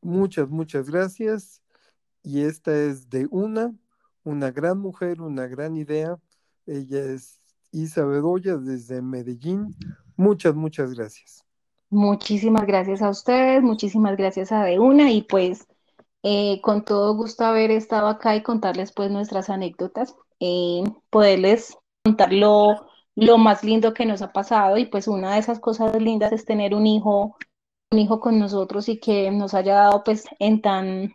Muchas, 0.00 0.48
muchas 0.48 0.88
gracias. 0.88 1.62
Y 2.22 2.40
esta 2.42 2.76
es 2.76 3.08
de 3.10 3.28
una, 3.30 3.74
una 4.24 4.50
gran 4.50 4.78
mujer, 4.78 5.20
una 5.20 5.46
gran 5.46 5.76
idea. 5.76 6.18
Ella 6.66 7.04
es 7.04 7.38
Isa 7.70 8.04
Bedoya 8.04 8.56
desde 8.56 9.02
Medellín. 9.02 9.76
Muchas, 10.20 10.54
muchas 10.54 10.94
gracias. 10.94 11.44
Muchísimas 11.88 12.66
gracias 12.66 13.00
a 13.00 13.08
ustedes, 13.08 13.62
muchísimas 13.62 14.16
gracias 14.16 14.52
a 14.52 14.62
De 14.64 14.78
Una 14.78 15.10
y 15.10 15.22
pues 15.22 15.66
eh, 16.22 16.60
con 16.60 16.84
todo 16.84 17.14
gusto 17.16 17.44
haber 17.44 17.70
estado 17.70 18.06
acá 18.06 18.36
y 18.36 18.42
contarles 18.42 18.92
pues 18.92 19.10
nuestras 19.10 19.48
anécdotas, 19.48 20.14
eh, 20.38 20.84
poderles 21.08 21.76
contar 22.04 22.32
lo, 22.32 22.86
lo 23.16 23.38
más 23.38 23.64
lindo 23.64 23.94
que 23.94 24.04
nos 24.04 24.20
ha 24.20 24.30
pasado 24.30 24.76
y 24.76 24.86
pues 24.86 25.08
una 25.08 25.32
de 25.32 25.40
esas 25.40 25.58
cosas 25.58 26.00
lindas 26.00 26.32
es 26.32 26.44
tener 26.44 26.74
un 26.74 26.86
hijo 26.86 27.36
un 27.90 27.98
hijo 27.98 28.20
con 28.20 28.38
nosotros 28.38 28.88
y 28.88 29.00
que 29.00 29.30
nos 29.30 29.54
haya 29.54 29.74
dado 29.74 30.04
pues 30.04 30.26
en 30.38 30.60
tan 30.60 31.14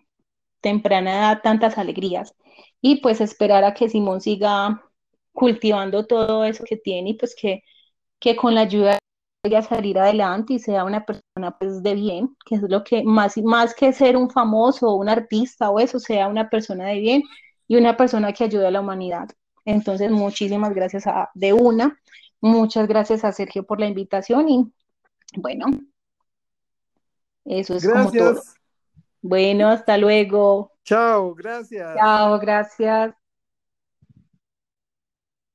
temprana 0.61 1.11
edad 1.11 1.41
tantas 1.43 1.77
alegrías. 1.77 2.35
Y 2.81 3.01
pues 3.01 3.21
esperar 3.21 3.63
a 3.63 3.73
que 3.73 3.87
Simón 3.87 4.19
siga 4.19 4.83
cultivando 5.31 6.05
todo 6.05 6.43
eso 6.43 6.63
que 6.67 6.77
tiene 6.77 7.11
y 7.11 7.13
pues 7.13 7.35
que, 7.39 7.63
que 8.25 8.35
con 8.35 8.55
la 8.55 8.61
ayuda 8.61 8.97
a 9.55 9.61
salir 9.61 9.99
adelante 9.99 10.53
y 10.53 10.59
sea 10.59 10.83
una 10.83 11.05
persona 11.05 11.55
pues 11.59 11.83
de 11.83 11.93
bien, 11.93 12.35
que 12.43 12.55
es 12.55 12.61
lo 12.63 12.83
que 12.83 13.03
más, 13.03 13.37
más 13.37 13.75
que 13.75 13.93
ser 13.93 14.17
un 14.17 14.31
famoso 14.31 14.87
o 14.87 14.95
un 14.95 15.09
artista 15.09 15.69
o 15.69 15.79
eso, 15.79 15.99
sea 15.99 16.27
una 16.27 16.49
persona 16.49 16.87
de 16.87 16.99
bien 17.01 17.21
y 17.67 17.75
una 17.75 17.95
persona 17.95 18.33
que 18.33 18.45
ayude 18.45 18.65
a 18.65 18.71
la 18.71 18.81
humanidad. 18.81 19.27
Entonces, 19.63 20.09
muchísimas 20.09 20.73
gracias 20.73 21.05
a 21.05 21.29
De 21.35 21.53
Una, 21.53 21.99
muchas 22.41 22.87
gracias 22.87 23.23
a 23.23 23.31
Sergio 23.31 23.63
por 23.63 23.79
la 23.79 23.85
invitación 23.85 24.49
y 24.49 24.73
bueno, 25.35 25.67
eso 27.45 27.75
es 27.75 27.87
como 27.87 28.11
todo. 28.11 28.41
Bueno, 29.21 29.67
hasta 29.67 29.99
luego. 29.99 30.71
Chao, 30.83 31.35
gracias. 31.35 31.95
Chao, 31.95 32.39
gracias. 32.39 33.24